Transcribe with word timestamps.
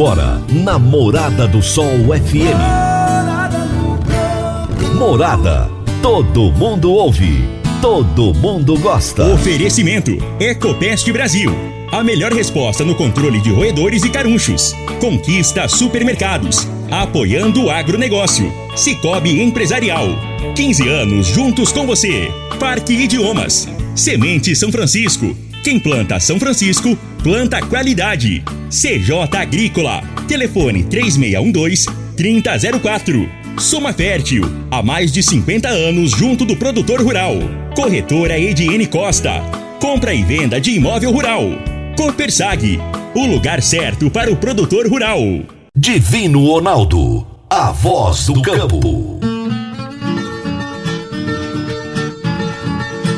Agora, 0.00 0.40
na 0.48 0.78
Morada 0.78 1.46
do 1.46 1.62
Sol 1.62 1.84
FM. 2.08 2.56
Morada. 4.98 5.70
Todo 6.00 6.50
mundo 6.52 6.90
ouve. 6.90 7.44
Todo 7.82 8.32
mundo 8.32 8.78
gosta. 8.78 9.26
Oferecimento: 9.26 10.12
Ecopest 10.40 11.06
Brasil. 11.12 11.52
A 11.92 12.02
melhor 12.02 12.32
resposta 12.32 12.82
no 12.82 12.94
controle 12.94 13.42
de 13.42 13.50
roedores 13.50 14.02
e 14.02 14.08
carunchos. 14.08 14.74
Conquista 15.02 15.68
supermercados. 15.68 16.66
Apoiando 16.90 17.64
o 17.64 17.70
agronegócio. 17.70 18.50
Cicobi 18.74 19.42
Empresarial. 19.42 20.06
15 20.56 20.88
anos 20.88 21.26
juntos 21.26 21.72
com 21.72 21.86
você. 21.86 22.32
Parque 22.58 22.94
Idiomas. 22.94 23.68
Semente 23.94 24.56
São 24.56 24.72
Francisco. 24.72 25.36
Quem 25.62 25.78
planta 25.78 26.18
São 26.18 26.40
Francisco, 26.40 26.96
planta 27.22 27.60
qualidade. 27.60 28.42
CJ 28.70 29.36
Agrícola. 29.36 30.02
Telefone 30.26 30.84
3612-3004. 30.84 33.28
Soma 33.58 33.92
Fértil. 33.92 34.44
Há 34.70 34.82
mais 34.82 35.12
de 35.12 35.22
50 35.22 35.68
anos 35.68 36.12
junto 36.12 36.46
do 36.46 36.56
produtor 36.56 37.02
rural. 37.02 37.34
Corretora 37.74 38.38
Ediene 38.38 38.86
Costa. 38.86 39.42
Compra 39.80 40.14
e 40.14 40.22
venda 40.22 40.58
de 40.58 40.70
imóvel 40.70 41.12
rural. 41.12 41.42
Copersag. 41.94 42.80
O 43.14 43.26
lugar 43.26 43.60
certo 43.60 44.10
para 44.10 44.32
o 44.32 44.36
produtor 44.36 44.88
rural. 44.88 45.20
Divino 45.76 46.46
Ronaldo. 46.46 47.26
A 47.50 47.70
voz 47.70 48.24
do 48.26 48.40
campo. 48.40 49.20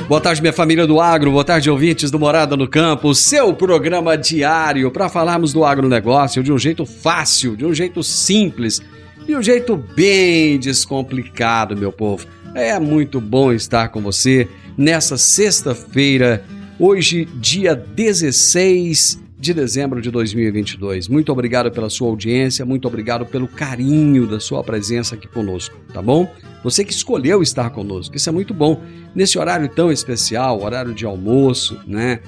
Boa 0.08 0.20
tarde, 0.20 0.42
minha 0.42 0.52
família 0.52 0.86
do 0.86 1.00
agro, 1.00 1.30
boa 1.30 1.44
tarde, 1.44 1.70
ouvintes 1.70 2.10
do 2.10 2.18
Morada 2.18 2.56
no 2.56 2.68
Campo, 2.68 3.14
seu 3.14 3.54
programa 3.54 4.18
diário 4.18 4.90
para 4.90 5.08
falarmos 5.08 5.52
do 5.52 5.64
agronegócio 5.64 6.42
de 6.42 6.52
um 6.52 6.58
jeito 6.58 6.84
fácil, 6.84 7.56
de 7.56 7.64
um 7.64 7.72
jeito 7.72 8.02
simples, 8.02 8.80
de 9.24 9.34
um 9.34 9.42
jeito 9.42 9.76
bem 9.76 10.58
descomplicado, 10.58 11.76
meu 11.76 11.92
povo. 11.92 12.26
É 12.54 12.78
muito 12.78 13.20
bom 13.20 13.52
estar 13.52 13.88
com 13.88 14.02
você 14.02 14.48
nessa 14.76 15.16
sexta-feira, 15.16 16.44
hoje, 16.78 17.24
dia 17.36 17.74
16 17.74 19.21
de 19.42 19.52
dezembro 19.52 20.00
de 20.00 20.08
2022. 20.08 21.08
Muito 21.08 21.32
obrigado 21.32 21.68
pela 21.72 21.90
sua 21.90 22.06
audiência, 22.06 22.64
muito 22.64 22.86
obrigado 22.86 23.26
pelo 23.26 23.48
carinho 23.48 24.24
da 24.24 24.38
sua 24.38 24.62
presença 24.62 25.16
aqui 25.16 25.26
conosco, 25.26 25.76
tá 25.92 26.00
bom? 26.00 26.32
Você 26.62 26.84
que 26.84 26.92
escolheu 26.92 27.42
estar 27.42 27.68
conosco, 27.70 28.16
isso 28.16 28.28
é 28.28 28.32
muito 28.32 28.54
bom. 28.54 28.80
Nesse 29.12 29.40
horário 29.40 29.68
tão 29.68 29.90
especial, 29.90 30.62
horário 30.62 30.94
de 30.94 31.04
almoço, 31.04 31.76
né? 31.88 32.20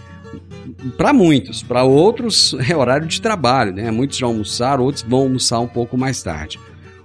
Para 0.96 1.12
muitos, 1.12 1.62
para 1.62 1.84
outros 1.84 2.56
é 2.68 2.76
horário 2.76 3.06
de 3.06 3.20
trabalho, 3.20 3.72
né? 3.72 3.92
Muitos 3.92 4.18
já 4.18 4.26
almoçaram, 4.26 4.82
outros 4.82 5.04
vão 5.08 5.20
almoçar 5.20 5.60
um 5.60 5.68
pouco 5.68 5.96
mais 5.96 6.20
tarde. 6.20 6.58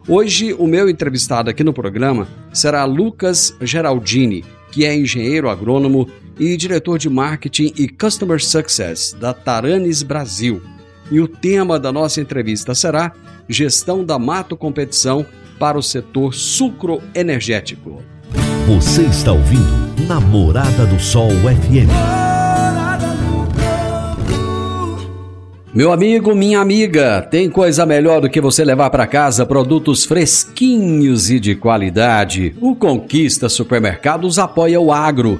Hoje, 0.07 0.53
o 0.53 0.65
meu 0.65 0.89
entrevistado 0.89 1.51
aqui 1.51 1.63
no 1.63 1.71
programa 1.71 2.27
será 2.51 2.83
Lucas 2.83 3.55
Geraldini, 3.61 4.43
que 4.71 4.85
é 4.85 4.95
engenheiro 4.95 5.51
agrônomo 5.51 6.09
e 6.39 6.55
diretor 6.55 6.97
de 6.97 7.09
marketing 7.09 7.73
e 7.77 7.89
customer 7.89 8.41
success 8.41 9.13
da 9.19 9.33
Taranis 9.33 10.01
Brasil. 10.01 10.61
E 11.11 11.19
o 11.19 11.27
tema 11.27 11.77
da 11.77 11.91
nossa 11.91 12.21
entrevista 12.21 12.73
será 12.73 13.11
Gestão 13.47 14.05
da 14.05 14.17
Mato 14.17 14.55
Competição 14.55 15.25
para 15.59 15.77
o 15.77 15.83
setor 15.83 16.33
sucroenergético. 16.33 18.01
Você 18.67 19.01
está 19.03 19.33
ouvindo 19.33 20.07
Namorada 20.07 20.85
do 20.85 20.99
Sol 20.99 21.29
FM. 21.29 21.89
Meu 25.73 25.91
amigo, 25.91 26.33
minha 26.35 26.59
amiga, 26.59 27.21
tem 27.21 27.49
coisa 27.49 27.85
melhor 27.85 28.21
do 28.21 28.29
que 28.29 28.41
você 28.41 28.63
levar 28.63 28.89
para 28.89 29.05
casa 29.05 29.45
produtos 29.45 30.03
fresquinhos 30.05 31.29
e 31.29 31.39
de 31.39 31.55
qualidade. 31.55 32.55
O 32.59 32.75
Conquista 32.75 33.49
Supermercados 33.49 34.39
apoia 34.39 34.79
o 34.79 34.91
agro 34.91 35.39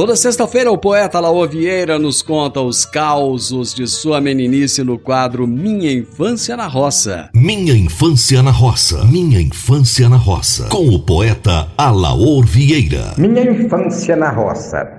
Toda 0.00 0.16
sexta-feira, 0.16 0.72
o 0.72 0.78
poeta 0.78 1.20
Laô 1.20 1.46
Vieira 1.46 1.98
nos 1.98 2.22
conta 2.22 2.58
os 2.62 2.86
causos 2.86 3.74
de 3.74 3.86
sua 3.86 4.18
meninice 4.18 4.82
no 4.82 4.98
quadro 4.98 5.46
Minha 5.46 5.92
Infância 5.92 6.56
na 6.56 6.66
Roça. 6.66 7.28
Minha 7.34 7.74
Infância 7.74 8.42
na 8.42 8.50
Roça. 8.50 9.04
Minha 9.04 9.38
Infância 9.42 10.08
na 10.08 10.16
Roça. 10.16 10.70
Com 10.70 10.88
o 10.88 11.04
poeta 11.04 11.68
Alaor 11.76 12.46
Vieira. 12.46 13.12
Minha 13.18 13.42
Infância 13.42 14.16
na 14.16 14.30
Roça. 14.30 14.90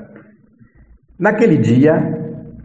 Naquele 1.17 1.57
dia, 1.57 1.97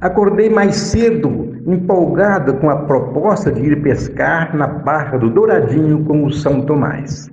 acordei 0.03 0.51
mais 0.51 0.77
cedo, 0.77 1.57
empolgada 1.67 2.53
com 2.53 2.69
a 2.69 2.85
proposta 2.85 3.51
de 3.51 3.63
ir 3.63 3.83
pescar 3.83 4.55
na 4.55 4.67
Barra 4.67 5.17
do 5.17 5.31
Douradinho 5.31 6.05
com 6.05 6.27
o 6.27 6.31
São 6.31 6.61
Tomás. 6.61 7.31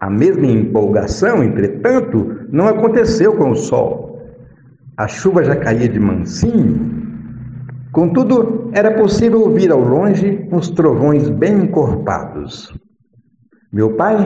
A 0.00 0.10
mesma 0.10 0.46
empolgação, 0.46 1.44
entretanto, 1.44 2.39
não 2.52 2.66
aconteceu 2.66 3.34
com 3.34 3.50
o 3.50 3.56
sol. 3.56 4.20
A 4.96 5.06
chuva 5.08 5.44
já 5.44 5.56
caía 5.56 5.88
de 5.88 5.98
mansinho. 5.98 7.00
Contudo, 7.92 8.70
era 8.72 8.90
possível 8.92 9.40
ouvir 9.40 9.70
ao 9.72 9.80
longe 9.80 10.46
uns 10.52 10.70
trovões 10.70 11.28
bem 11.28 11.64
encorpados. 11.64 12.72
Meu 13.72 13.94
pai, 13.94 14.16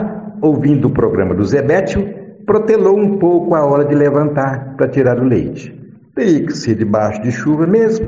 ouvindo 0.42 0.88
o 0.88 0.90
programa 0.90 1.34
do 1.34 1.44
Zebétio, 1.44 2.06
protelou 2.44 2.98
um 2.98 3.18
pouco 3.18 3.54
a 3.54 3.64
hora 3.64 3.84
de 3.84 3.94
levantar 3.94 4.74
para 4.76 4.88
tirar 4.88 5.18
o 5.18 5.24
leite. 5.24 5.74
Teria 6.14 6.44
que 6.44 6.52
ser 6.52 6.74
debaixo 6.74 7.22
de 7.22 7.30
chuva 7.30 7.66
mesmo. 7.66 8.06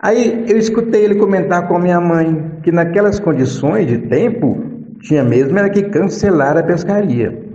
Aí 0.00 0.44
eu 0.48 0.56
escutei 0.56 1.04
ele 1.04 1.16
comentar 1.16 1.66
com 1.66 1.78
minha 1.78 2.00
mãe 2.00 2.52
que 2.62 2.70
naquelas 2.70 3.18
condições 3.18 3.86
de 3.86 3.98
tempo 3.98 4.62
tinha 5.00 5.24
mesmo 5.24 5.58
era 5.58 5.70
que 5.70 5.84
cancelar 5.84 6.56
a 6.56 6.62
pescaria. 6.62 7.47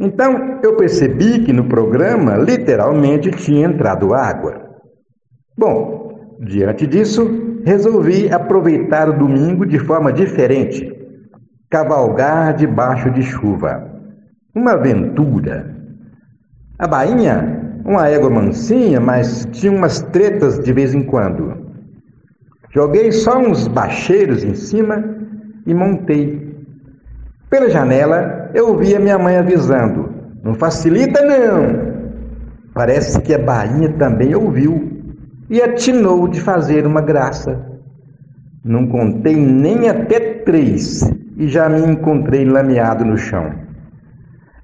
Então 0.00 0.58
eu 0.62 0.76
percebi 0.76 1.40
que 1.40 1.52
no 1.52 1.64
programa 1.64 2.36
literalmente 2.36 3.30
tinha 3.32 3.66
entrado 3.66 4.14
água. 4.14 4.70
Bom, 5.58 6.36
diante 6.40 6.86
disso, 6.86 7.60
resolvi 7.66 8.32
aproveitar 8.32 9.10
o 9.10 9.18
domingo 9.18 9.66
de 9.66 9.78
forma 9.78 10.10
diferente. 10.10 10.90
Cavalgar 11.68 12.56
debaixo 12.56 13.10
de 13.10 13.22
chuva. 13.22 13.90
Uma 14.54 14.72
aventura. 14.72 15.76
A 16.78 16.88
bainha, 16.88 17.80
uma 17.84 18.08
égua 18.08 18.30
mansinha, 18.30 18.98
mas 18.98 19.46
tinha 19.52 19.70
umas 19.70 20.00
tretas 20.00 20.58
de 20.58 20.72
vez 20.72 20.94
em 20.94 21.02
quando. 21.02 21.54
Joguei 22.70 23.12
só 23.12 23.38
uns 23.38 23.68
bacheiros 23.68 24.42
em 24.42 24.54
cima 24.54 25.04
e 25.66 25.74
montei. 25.74 26.49
Pela 27.50 27.68
janela, 27.68 28.48
eu 28.54 28.68
ouvi 28.68 28.94
a 28.94 29.00
minha 29.00 29.18
mãe 29.18 29.36
avisando: 29.36 30.08
Não 30.44 30.54
facilita, 30.54 31.20
não! 31.20 31.90
Parece 32.72 33.20
que 33.20 33.34
a 33.34 33.38
bainha 33.38 33.92
também 33.94 34.34
ouviu 34.36 34.88
e 35.50 35.60
atinou 35.60 36.28
de 36.28 36.40
fazer 36.40 36.86
uma 36.86 37.00
graça. 37.00 37.60
Não 38.64 38.86
contei 38.86 39.34
nem 39.34 39.88
até 39.88 40.20
três 40.44 41.02
e 41.36 41.48
já 41.48 41.68
me 41.68 41.80
encontrei 41.80 42.44
lameado 42.44 43.04
no 43.04 43.18
chão. 43.18 43.52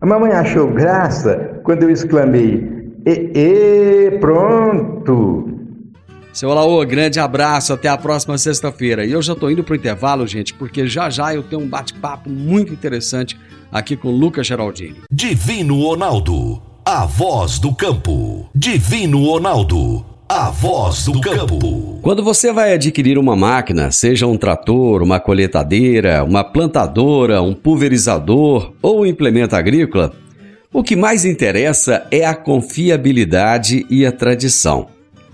A 0.01 0.07
mamãe 0.07 0.31
achou 0.31 0.71
graça 0.71 1.61
quando 1.65 1.83
eu 1.83 1.91
exclamei: 1.91 2.93
E, 3.05 3.33
e 3.35 4.19
pronto! 4.21 5.56
Seu 6.37 6.53
Laô, 6.53 6.85
grande 6.85 7.19
abraço, 7.19 7.73
até 7.73 7.89
a 7.89 7.97
próxima 7.97 8.37
sexta-feira. 8.37 9.07
E 9.07 9.13
eu 9.13 9.23
já 9.23 9.33
estou 9.33 9.51
indo 9.51 9.65
para 9.65 9.73
o 9.73 9.77
intervalo, 9.77 10.27
gente, 10.27 10.53
porque 10.53 10.87
já 10.87 11.09
já 11.09 11.35
eu 11.35 11.43
tenho 11.43 11.63
um 11.63 11.67
bate-papo 11.67 12.29
muito 12.29 12.75
interessante 12.75 13.39
aqui 13.73 13.97
com 13.97 14.09
o 14.09 14.15
Lucas 14.15 14.47
Geraldini. 14.47 14.97
Divino 15.11 15.81
Ronaldo, 15.81 16.61
a 16.85 17.07
voz 17.07 17.59
do 17.59 17.75
campo. 17.75 18.51
Divino 18.55 19.25
Ronaldo, 19.25 20.05
a 20.29 20.51
voz 20.51 21.07
do 21.07 21.19
campo. 21.23 22.01
Quando 22.03 22.23
você 22.23 22.53
vai 22.53 22.75
adquirir 22.75 23.17
uma 23.17 23.35
máquina, 23.35 23.91
seja 23.91 24.27
um 24.27 24.37
trator, 24.37 25.03
uma 25.03 25.19
colheitadeira, 25.19 26.23
uma 26.23 26.45
plantadora, 26.45 27.41
um 27.41 27.55
pulverizador 27.55 28.75
ou 28.83 29.01
um 29.01 29.07
implemento 29.07 29.57
agrícola, 29.57 30.13
o 30.71 30.83
que 30.83 30.97
mais 30.97 31.25
interessa 31.25 32.07
é 32.11 32.27
a 32.27 32.35
confiabilidade 32.35 33.87
e 33.89 34.05
a 34.05 34.13
tradição 34.13 34.95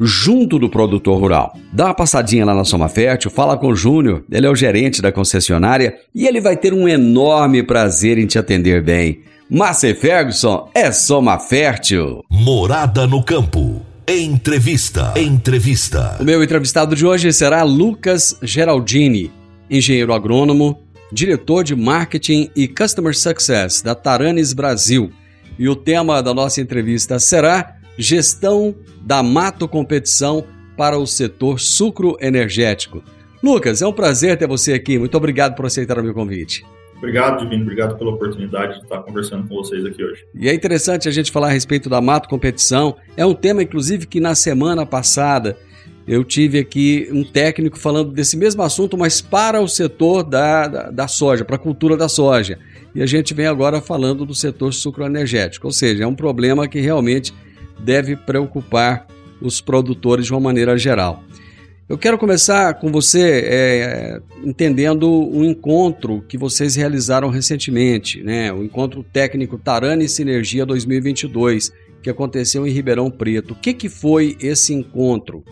junto 0.00 0.58
do 0.58 0.68
produtor 0.68 1.18
rural. 1.18 1.56
Dá 1.72 1.86
uma 1.86 1.94
passadinha 1.94 2.44
lá 2.44 2.54
na 2.54 2.64
Soma 2.64 2.88
Fértil, 2.88 3.30
fala 3.30 3.56
com 3.56 3.68
o 3.68 3.76
Júnior, 3.76 4.24
ele 4.30 4.46
é 4.46 4.50
o 4.50 4.56
gerente 4.56 5.00
da 5.00 5.12
concessionária 5.12 5.96
e 6.14 6.26
ele 6.26 6.40
vai 6.40 6.56
ter 6.56 6.72
um 6.74 6.88
enorme 6.88 7.62
prazer 7.62 8.18
em 8.18 8.26
te 8.26 8.38
atender 8.38 8.82
bem. 8.82 9.20
Márcia 9.48 9.94
Ferguson 9.94 10.68
é 10.74 10.90
Soma 10.90 11.38
Fértil. 11.38 12.24
Morada 12.28 13.06
no 13.06 13.22
campo. 13.22 13.80
Entrevista. 14.08 15.14
Entrevista. 15.16 16.16
O 16.20 16.24
meu 16.24 16.42
entrevistado 16.42 16.94
de 16.94 17.06
hoje 17.06 17.32
será 17.32 17.62
Lucas 17.62 18.36
Geraldini, 18.42 19.30
engenheiro 19.70 20.12
agrônomo, 20.12 20.78
diretor 21.12 21.64
de 21.64 21.74
marketing 21.74 22.50
e 22.54 22.68
customer 22.68 23.16
success 23.16 23.82
da 23.82 23.94
Taranis 23.94 24.52
Brasil. 24.52 25.10
E 25.58 25.68
o 25.68 25.76
tema 25.76 26.22
da 26.22 26.34
nossa 26.34 26.60
entrevista 26.60 27.18
será 27.18 27.75
Gestão 27.98 28.74
da 29.02 29.22
Mato 29.22 29.68
Competição 29.68 30.44
para 30.76 30.98
o 30.98 31.06
setor 31.06 31.58
sucro 31.58 32.16
energético. 32.20 33.02
Lucas, 33.42 33.80
é 33.80 33.86
um 33.86 33.92
prazer 33.92 34.36
ter 34.36 34.46
você 34.46 34.72
aqui. 34.72 34.98
Muito 34.98 35.16
obrigado 35.16 35.54
por 35.54 35.66
aceitar 35.66 35.98
o 35.98 36.02
meu 36.02 36.12
convite. 36.12 36.64
Obrigado, 36.96 37.42
Divino. 37.42 37.62
Obrigado 37.62 37.96
pela 37.98 38.10
oportunidade 38.10 38.78
de 38.78 38.82
estar 38.84 39.02
conversando 39.02 39.46
com 39.46 39.54
vocês 39.54 39.84
aqui 39.84 40.02
hoje. 40.02 40.24
E 40.34 40.48
é 40.48 40.54
interessante 40.54 41.08
a 41.08 41.12
gente 41.12 41.30
falar 41.30 41.48
a 41.48 41.52
respeito 41.52 41.88
da 41.88 42.00
Mato 42.00 42.28
Competição. 42.28 42.96
É 43.16 43.24
um 43.24 43.34
tema, 43.34 43.62
inclusive, 43.62 44.06
que 44.06 44.18
na 44.18 44.34
semana 44.34 44.86
passada 44.86 45.56
eu 46.08 46.24
tive 46.24 46.58
aqui 46.58 47.08
um 47.12 47.24
técnico 47.24 47.78
falando 47.78 48.12
desse 48.12 48.36
mesmo 48.36 48.62
assunto, 48.62 48.96
mas 48.96 49.20
para 49.20 49.60
o 49.60 49.68
setor 49.68 50.22
da, 50.22 50.68
da, 50.68 50.90
da 50.90 51.08
soja, 51.08 51.44
para 51.44 51.56
a 51.56 51.58
cultura 51.58 51.96
da 51.96 52.08
soja. 52.08 52.58
E 52.94 53.02
a 53.02 53.06
gente 53.06 53.34
vem 53.34 53.46
agora 53.46 53.80
falando 53.80 54.24
do 54.24 54.34
setor 54.34 54.72
sucroenergético, 54.72 55.66
ou 55.66 55.72
seja, 55.72 56.04
é 56.04 56.06
um 56.06 56.14
problema 56.14 56.66
que 56.66 56.80
realmente 56.80 57.34
deve 57.78 58.16
preocupar 58.16 59.06
os 59.40 59.60
produtores 59.60 60.26
de 60.26 60.32
uma 60.32 60.40
maneira 60.40 60.76
geral. 60.78 61.22
Eu 61.88 61.96
quero 61.96 62.18
começar 62.18 62.74
com 62.74 62.90
você 62.90 63.42
é, 63.44 64.20
entendendo 64.42 65.08
o 65.08 65.44
encontro 65.44 66.20
que 66.28 66.36
vocês 66.36 66.74
realizaram 66.74 67.28
recentemente, 67.28 68.24
né? 68.24 68.52
o 68.52 68.64
encontro 68.64 69.04
técnico 69.04 69.56
Tarani 69.56 70.08
Sinergia 70.08 70.66
2022, 70.66 71.72
que 72.02 72.10
aconteceu 72.10 72.66
em 72.66 72.70
Ribeirão 72.70 73.08
Preto. 73.08 73.52
O 73.52 73.54
que, 73.54 73.72
que 73.72 73.88
foi 73.88 74.36
esse 74.40 74.74
encontro? 74.74 75.44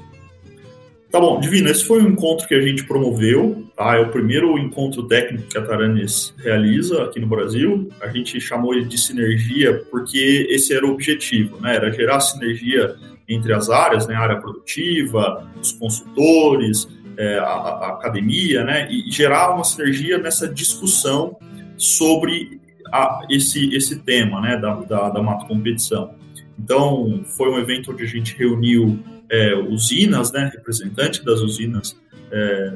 Tá 1.15 1.21
bom, 1.21 1.39
Divino, 1.39 1.71
esse 1.71 1.85
foi 1.85 2.03
um 2.03 2.09
encontro 2.09 2.45
que 2.49 2.57
a 2.57 2.61
gente 2.61 2.83
promoveu, 2.83 3.69
tá? 3.77 3.95
É 3.95 4.01
o 4.01 4.09
primeiro 4.09 4.59
encontro 4.59 5.07
técnico 5.07 5.47
que 5.47 5.57
a 5.57 5.63
Taranis 5.63 6.35
realiza 6.39 7.05
aqui 7.05 7.21
no 7.21 7.29
Brasil. 7.29 7.89
A 8.01 8.09
gente 8.09 8.41
chamou 8.41 8.75
ele 8.75 8.87
de 8.87 8.99
sinergia 8.99 9.85
porque 9.93 10.49
esse 10.51 10.75
era 10.75 10.85
o 10.85 10.91
objetivo, 10.91 11.61
né? 11.61 11.77
Era 11.77 11.93
gerar 11.93 12.19
sinergia 12.19 12.97
entre 13.29 13.53
as 13.53 13.71
áreas, 13.71 14.09
né? 14.09 14.17
A 14.17 14.23
área 14.23 14.41
produtiva, 14.41 15.49
os 15.63 15.71
consultores, 15.71 16.89
é, 17.17 17.39
a, 17.39 17.45
a, 17.45 17.89
academia, 17.91 18.65
né? 18.65 18.89
E 18.91 19.09
gerar 19.13 19.55
uma 19.55 19.63
sinergia 19.63 20.19
nessa 20.19 20.49
discussão 20.49 21.37
sobre 21.77 22.61
a, 22.93 23.25
esse, 23.31 23.73
esse 23.73 24.01
tema, 24.01 24.41
né? 24.41 24.57
Da, 24.57 24.75
da, 24.81 25.11
da 25.11 25.23
mato 25.23 25.47
competição. 25.47 26.13
Então, 26.59 27.21
foi 27.37 27.49
um 27.51 27.59
evento 27.59 27.93
onde 27.93 28.03
a 28.03 28.09
gente 28.09 28.37
reuniu 28.37 28.99
é, 29.31 29.55
usinas, 29.55 30.33
né, 30.33 30.53
das 31.25 31.41
usinas 31.41 31.97
é, 32.31 32.75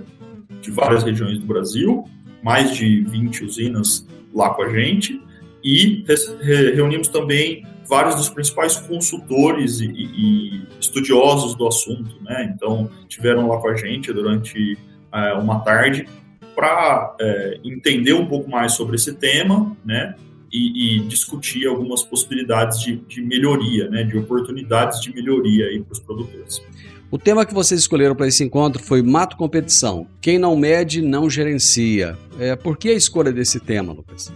de 0.61 0.71
várias 0.71 1.05
regiões 1.05 1.39
do 1.39 1.47
Brasil, 1.47 2.05
mais 2.43 2.75
de 2.75 3.03
20 3.03 3.45
usinas 3.45 4.07
lá 4.35 4.51
com 4.51 4.63
a 4.63 4.69
gente, 4.71 5.21
e 5.63 6.05
re 6.41 6.75
reunimos 6.75 7.09
também 7.09 7.67
vários 7.89 8.17
dos 8.17 8.29
principais 8.29 8.77
consultores 8.77 9.81
e, 9.81 9.87
e, 9.87 10.63
estudiosos 10.79 11.55
do 11.55 11.67
assunto, 11.67 12.23
né? 12.23 12.53
Então, 12.55 12.91
tiveram 13.09 13.49
lá 13.49 13.59
com 13.59 13.69
a 13.69 13.77
gente 13.77 14.13
durante 14.13 14.79
é, 15.13 15.33
uma 15.33 15.61
tarde 15.61 16.07
para 16.55 17.17
é, 17.21 17.61
entender 17.65 18.13
um 18.13 18.27
pouco 18.27 18.51
mais 18.51 18.73
sobre 18.73 18.97
esse 18.97 19.15
tema, 19.15 19.77
né? 19.85 20.15
E, 20.53 20.97
e 20.97 21.01
discutir 21.01 21.67
algumas 21.67 22.03
possibilidades 22.03 22.81
de, 22.81 22.97
de, 22.97 23.21
melhoria, 23.23 23.89
né, 23.89 24.03
de 24.03 24.17
oportunidades 24.17 25.01
de 25.01 25.15
melhoria 25.15 25.67
para 25.83 25.93
os 25.93 26.01
produtores. 26.01 26.63
O 27.11 27.19
tema 27.19 27.47
que 27.47 27.55
vocês 27.55 27.81
escolheram 27.81 28.15
para 28.15 28.29
esse 28.29 28.45
encontro 28.45 28.83
foi 28.83 29.01
Mato 29.01 29.37
Competição. 29.37 30.07
Quem 30.21 30.39
não 30.39 30.55
mede, 30.55 31.01
não 31.01 31.31
gerencia. 31.31 32.19
É, 32.39 32.55
por 32.55 32.77
que 32.77 32.91
a 32.91 32.95
escolha 32.95 33.33
desse 33.33 33.59
tema, 33.59 33.93
Lucas? 33.93 34.31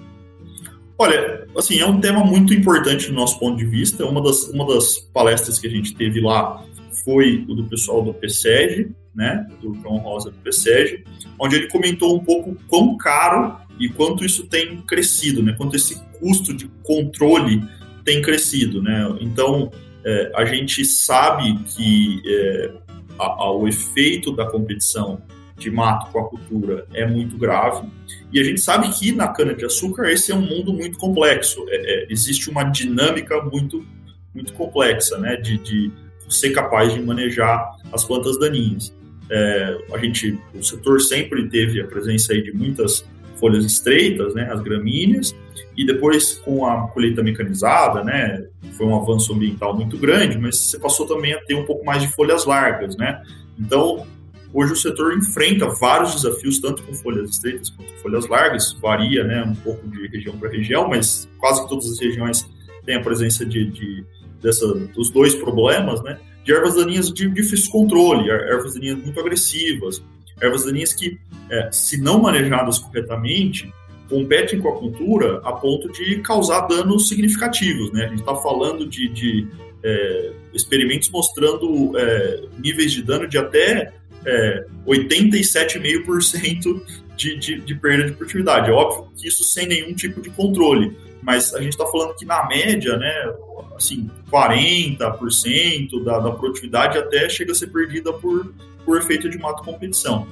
Olha, 0.97 1.47
assim, 1.57 1.81
é 1.81 1.87
um 1.87 2.01
tema 2.01 2.25
muito 2.25 2.55
importante 2.55 3.09
do 3.09 3.15
nosso 3.15 3.39
ponto 3.39 3.59
de 3.59 3.67
vista. 3.67 4.07
Uma 4.07 4.23
das, 4.23 4.45
uma 4.49 4.67
das 4.67 4.99
palestras 4.99 5.59
que 5.59 5.67
a 5.67 5.71
gente 5.71 5.95
teve 5.95 6.21
lá 6.21 6.65
foi 7.05 7.45
o 7.49 7.55
do 7.55 7.65
pessoal 7.65 8.03
do 8.03 8.15
PSEG, 8.15 8.91
né, 9.15 9.47
do 9.61 9.75
João 9.75 9.99
Rosa 9.99 10.31
do 10.31 10.37
PSEG, 10.39 11.05
onde 11.39 11.57
ele 11.57 11.69
comentou 11.69 12.17
um 12.17 12.21
pouco 12.21 12.57
quão 12.69 12.97
caro 12.97 13.57
e 13.83 13.89
quanto 13.89 14.25
isso 14.25 14.47
tem 14.47 14.81
crescido, 14.83 15.43
né? 15.43 15.55
Quanto 15.59 15.75
esse 15.75 16.01
custo 16.21 16.55
de 16.55 16.69
controle 16.85 17.65
tem 18.05 18.23
crescido, 18.23 18.81
né? 18.81 19.17
Então 19.21 19.73
é, 20.05 20.33
a 20.37 20.45
gente 20.45 20.85
sabe 20.85 21.59
que 21.75 22.23
é, 22.25 22.71
a, 23.19 23.25
a, 23.25 23.53
o 23.53 23.67
efeito 23.67 24.31
da 24.31 24.47
competição 24.47 25.21
de 25.59 25.71
mato 25.71 26.13
com 26.13 26.21
a 26.21 26.29
cultura 26.29 26.87
é 26.95 27.05
muito 27.07 27.37
grave 27.37 27.87
e 28.33 28.41
a 28.41 28.45
gente 28.45 28.61
sabe 28.61 28.89
que 28.93 29.13
na 29.13 29.29
cana 29.29 29.53
de 29.53 29.65
açúcar 29.65 30.11
esse 30.11 30.31
é 30.31 30.35
um 30.35 30.41
mundo 30.41 30.73
muito 30.73 30.97
complexo. 30.97 31.65
É, 31.69 31.77
é 31.77 32.07
existe 32.09 32.49
uma 32.49 32.63
dinâmica 32.63 33.43
muito 33.43 33.85
muito 34.33 34.53
complexa, 34.55 35.19
né? 35.19 35.37
De, 35.37 35.59
de 35.59 35.91
ser 36.29 36.51
capaz 36.51 36.95
de 36.95 37.01
manejar 37.01 37.77
as 37.93 38.05
plantas 38.05 38.39
daninhas. 38.39 38.95
É, 39.31 39.79
a 39.93 39.99
gente, 39.99 40.39
o 40.55 40.63
setor 40.63 41.01
sempre 41.01 41.49
teve 41.49 41.81
a 41.81 41.87
presença 41.87 42.33
aí 42.33 42.43
de 42.43 42.53
muitas 42.53 43.05
folhas 43.43 43.65
estreitas, 43.65 44.35
né, 44.35 44.49
as 44.53 44.61
gramíneas, 44.61 45.35
e 45.77 45.85
depois 45.85 46.35
com 46.45 46.65
a 46.65 46.87
colheita 46.87 47.25
mecanizada, 47.25 48.05
né, 48.05 48.47
foi 48.77 48.87
um 48.87 48.95
avanço 48.95 49.35
ambiental 49.35 49.75
muito 49.75 49.99
grande, 49.99 50.39
mas 50.39 50.57
você 50.57 50.79
passou 50.79 51.09
também 51.09 51.35
a 51.35 51.41
ter 51.41 51.57
um 51.57 51.65
pouco 51.65 51.85
mais 51.85 52.01
de 52.01 52.09
folhas 52.15 52.45
largas, 52.45 52.97
né? 52.97 53.21
Então, 53.59 54.07
hoje 54.55 54.75
o 54.75 54.77
setor 54.77 55.19
enfrenta 55.19 55.67
vários 55.67 56.15
desafios, 56.15 56.61
tanto 56.61 56.85
com 56.85 56.95
folhas 56.95 57.31
estreitas 57.31 57.71
quanto 57.71 57.93
com 57.93 57.99
folhas 57.99 58.29
largas, 58.29 58.75
varia, 58.81 59.25
né, 59.25 59.43
um 59.43 59.57
pouco 59.57 59.89
de 59.89 60.07
região 60.07 60.39
para 60.39 60.49
região, 60.49 60.89
mas 60.89 61.29
quase 61.39 61.67
todas 61.69 61.91
as 61.91 61.99
regiões 61.99 62.49
têm 62.87 62.95
a 62.95 63.01
presença 63.01 63.45
de, 63.45 63.65
de 63.65 64.05
dessa, 64.41 64.73
dos 64.73 65.11
dois 65.11 65.35
problemas, 65.35 66.01
né? 66.03 66.19
De 66.45 66.53
ervas 66.53 66.75
daninhas 66.75 67.13
de 67.13 67.29
difícil 67.29 67.71
controle, 67.71 68.29
ervas 68.29 68.75
daninhas 68.75 68.99
muito 68.99 69.19
agressivas, 69.19 70.03
ervas 70.43 70.65
daninhas 70.65 70.93
que, 70.93 71.19
é, 71.49 71.71
se 71.71 71.97
não 72.01 72.21
manejadas 72.21 72.79
corretamente, 72.79 73.73
competem 74.09 74.61
com 74.61 74.69
a 74.69 74.77
cultura 74.79 75.41
a 75.45 75.53
ponto 75.53 75.91
de 75.93 76.17
causar 76.17 76.67
danos 76.67 77.09
significativos. 77.09 77.91
Né? 77.93 78.05
A 78.05 78.09
gente 78.09 78.21
está 78.21 78.35
falando 78.35 78.87
de, 78.87 79.09
de 79.09 79.49
é, 79.83 80.33
experimentos 80.53 81.09
mostrando 81.09 81.97
é, 81.97 82.43
níveis 82.59 82.93
de 82.93 83.03
dano 83.03 83.27
de 83.27 83.39
até 83.39 83.93
é, 84.27 84.67
87,5% 84.87 86.83
de, 87.17 87.37
de, 87.39 87.61
de 87.61 87.75
perda 87.75 88.05
de 88.05 88.13
produtividade. 88.13 88.71
É 88.71 88.73
óbvio 88.73 89.11
que 89.17 89.27
isso 89.27 89.43
sem 89.45 89.67
nenhum 89.67 89.95
tipo 89.95 90.21
de 90.21 90.29
controle, 90.31 90.97
mas 91.23 91.55
a 91.55 91.63
gente 91.63 91.73
está 91.73 91.87
falando 91.87 92.15
que 92.17 92.25
na 92.25 92.47
média, 92.47 92.97
né, 92.97 93.33
assim, 93.77 94.11
40% 94.31 96.05
da, 96.05 96.19
da 96.19 96.31
produtividade 96.33 96.99
até 96.99 97.29
chega 97.29 97.53
a 97.53 97.55
ser 97.55 97.69
perdida 97.69 98.13
por 98.13 98.53
por 98.85 98.99
efeito 98.99 99.29
de 99.29 99.39
mato 99.39 99.63
competição. 99.63 100.27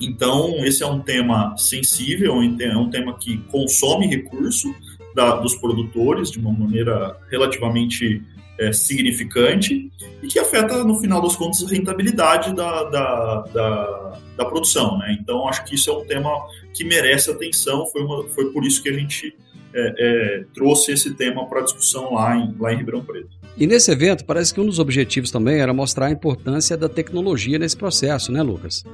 Então, 0.00 0.64
esse 0.64 0.82
é 0.82 0.86
um 0.86 1.00
tema 1.00 1.54
sensível, 1.58 2.40
é 2.42 2.76
um 2.76 2.88
tema 2.88 3.18
que 3.18 3.38
consome 3.50 4.06
recurso 4.06 4.74
da, 5.14 5.36
dos 5.36 5.54
produtores 5.56 6.30
de 6.30 6.38
uma 6.38 6.52
maneira 6.52 7.18
relativamente 7.30 8.22
é, 8.58 8.72
significante 8.72 9.90
e 10.22 10.26
que 10.26 10.38
afeta, 10.38 10.84
no 10.84 10.98
final 11.00 11.20
das 11.20 11.36
contas, 11.36 11.62
a 11.64 11.68
rentabilidade 11.68 12.54
da, 12.54 12.84
da, 12.84 13.40
da, 13.52 14.18
da, 14.36 14.44
produção. 14.44 14.98
Né? 14.98 15.18
Então, 15.20 15.48
acho 15.48 15.64
que 15.64 15.74
isso 15.74 15.90
é 15.90 15.94
um 15.94 16.04
tema 16.04 16.30
que 16.72 16.84
merece 16.84 17.30
atenção, 17.30 17.86
foi, 17.86 18.02
uma, 18.02 18.28
foi 18.28 18.52
por 18.52 18.64
isso 18.64 18.82
que 18.82 18.88
a 18.88 18.92
gente 18.92 19.34
é, 19.74 19.94
é, 19.98 20.44
trouxe 20.54 20.92
esse 20.92 21.14
tema 21.14 21.46
para 21.46 21.62
discussão 21.62 22.14
lá 22.14 22.36
em, 22.36 22.54
lá 22.58 22.72
em 22.72 22.76
Ribeirão 22.76 23.04
Preto. 23.04 23.28
E 23.56 23.66
nesse 23.66 23.90
evento, 23.90 24.24
parece 24.24 24.54
que 24.54 24.60
um 24.60 24.66
dos 24.66 24.78
objetivos 24.78 25.30
também 25.30 25.60
era 25.60 25.72
mostrar 25.72 26.06
a 26.06 26.10
importância 26.10 26.76
da 26.76 26.88
tecnologia 26.88 27.58
nesse 27.58 27.76
processo, 27.76 28.32
né, 28.32 28.42
Lucas? 28.42 28.84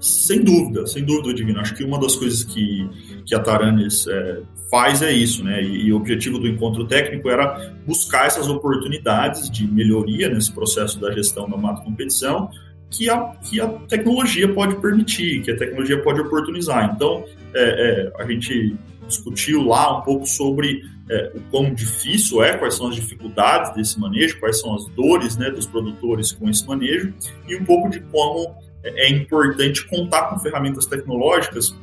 Sem 0.00 0.42
dúvida, 0.42 0.84
sem 0.86 1.04
dúvida, 1.04 1.32
Divino. 1.32 1.60
Acho 1.60 1.74
que 1.76 1.84
uma 1.84 1.98
das 1.98 2.16
coisas 2.16 2.42
que, 2.42 2.88
que 3.24 3.34
a 3.36 3.38
Taranis 3.38 4.06
é, 4.08 4.40
faz 4.68 5.00
é 5.00 5.12
isso, 5.12 5.44
né? 5.44 5.62
E, 5.62 5.86
e, 5.86 5.92
o 5.92 5.96
objetivo 5.96 6.40
do 6.40 6.48
encontro 6.48 6.84
técnico 6.86 7.30
era 7.30 7.72
buscar 7.86 8.26
essas 8.26 8.48
oportunidades 8.48 9.48
de 9.48 9.64
melhoria 9.64 10.28
nesse 10.28 10.50
processo 10.52 11.00
da 11.00 11.12
gestão 11.12 11.48
da 11.48 11.56
mato 11.56 11.84
competição, 11.84 12.50
que 12.90 13.08
a, 13.08 13.32
que 13.48 13.60
a 13.60 13.68
tecnologia 13.68 14.52
pode 14.52 14.74
permitir, 14.80 15.40
que 15.42 15.52
a 15.52 15.56
tecnologia 15.56 16.02
pode 16.02 16.20
oportunizar. 16.20 16.92
Então, 16.94 17.24
é, 17.54 17.62
é, 17.62 18.22
a 18.22 18.26
gente 18.26 18.76
discutiu 19.06 19.62
lá 19.62 19.98
um 19.98 20.02
pouco 20.02 20.26
sobre 20.26 20.84
é, 21.10 21.32
o 21.34 21.40
quão 21.50 21.74
difícil 21.74 22.42
é, 22.42 22.56
quais 22.56 22.74
são 22.74 22.88
as 22.88 22.94
dificuldades 22.94 23.74
desse 23.74 23.98
manejo, 23.98 24.38
quais 24.38 24.60
são 24.60 24.74
as 24.74 24.86
dores 24.88 25.36
né, 25.36 25.50
dos 25.50 25.66
produtores 25.66 26.32
com 26.32 26.48
esse 26.48 26.66
manejo, 26.66 27.12
e 27.48 27.56
um 27.56 27.64
pouco 27.64 27.90
de 27.90 28.00
como 28.00 28.54
é, 28.82 29.06
é 29.06 29.10
importante 29.10 29.86
contar 29.88 30.30
com 30.30 30.38
ferramentas 30.38 30.86
tecnológicas, 30.86 31.76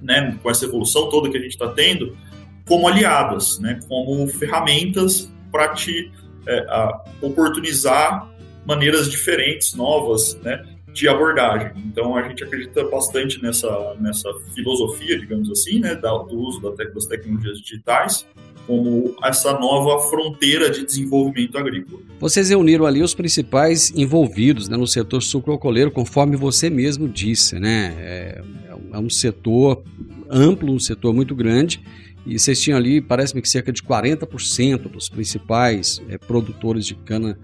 né, 0.00 0.38
com 0.42 0.50
essa 0.50 0.64
evolução 0.64 1.10
toda 1.10 1.30
que 1.30 1.36
a 1.36 1.40
gente 1.40 1.52
está 1.52 1.68
tendo, 1.68 2.16
como 2.66 2.88
aliadas, 2.88 3.58
né, 3.58 3.80
como 3.88 4.26
ferramentas 4.28 5.30
para 5.50 5.68
te 5.68 6.10
é, 6.46 6.66
oportunizar 7.20 8.30
maneiras 8.64 9.10
diferentes, 9.10 9.74
novas, 9.74 10.36
né, 10.42 10.64
de 10.96 11.06
abordagem. 11.08 11.72
Então 11.84 12.16
a 12.16 12.26
gente 12.26 12.42
acredita 12.42 12.82
bastante 12.88 13.40
nessa, 13.42 13.94
nessa 14.00 14.32
filosofia, 14.54 15.18
digamos 15.18 15.50
assim, 15.50 15.78
né, 15.78 15.94
do 15.94 16.38
uso 16.38 16.60
das 16.60 17.04
tecnologias 17.04 17.60
digitais 17.60 18.26
como 18.66 19.14
essa 19.22 19.52
nova 19.52 20.08
fronteira 20.08 20.68
de 20.68 20.84
desenvolvimento 20.84 21.56
agrícola. 21.56 22.00
Vocês 22.18 22.48
reuniram 22.48 22.84
ali 22.84 23.00
os 23.00 23.14
principais 23.14 23.92
envolvidos 23.94 24.68
né, 24.68 24.76
no 24.76 24.88
setor 24.88 25.22
sucrocoleiro, 25.22 25.90
conforme 25.92 26.34
você 26.34 26.68
mesmo 26.68 27.08
disse, 27.08 27.60
né? 27.60 27.94
É, 27.98 28.42
é 28.92 28.98
um 28.98 29.08
setor 29.08 29.84
amplo, 30.28 30.72
um 30.72 30.80
setor 30.80 31.14
muito 31.14 31.32
grande, 31.32 31.80
e 32.26 32.36
vocês 32.36 32.60
tinham 32.60 32.76
ali, 32.76 33.00
parece-me 33.00 33.40
que 33.40 33.48
cerca 33.48 33.70
de 33.70 33.80
40% 33.82 34.88
dos 34.90 35.08
principais 35.08 36.02
é, 36.08 36.18
produtores 36.18 36.84
de 36.84 36.96
cana 36.96 37.38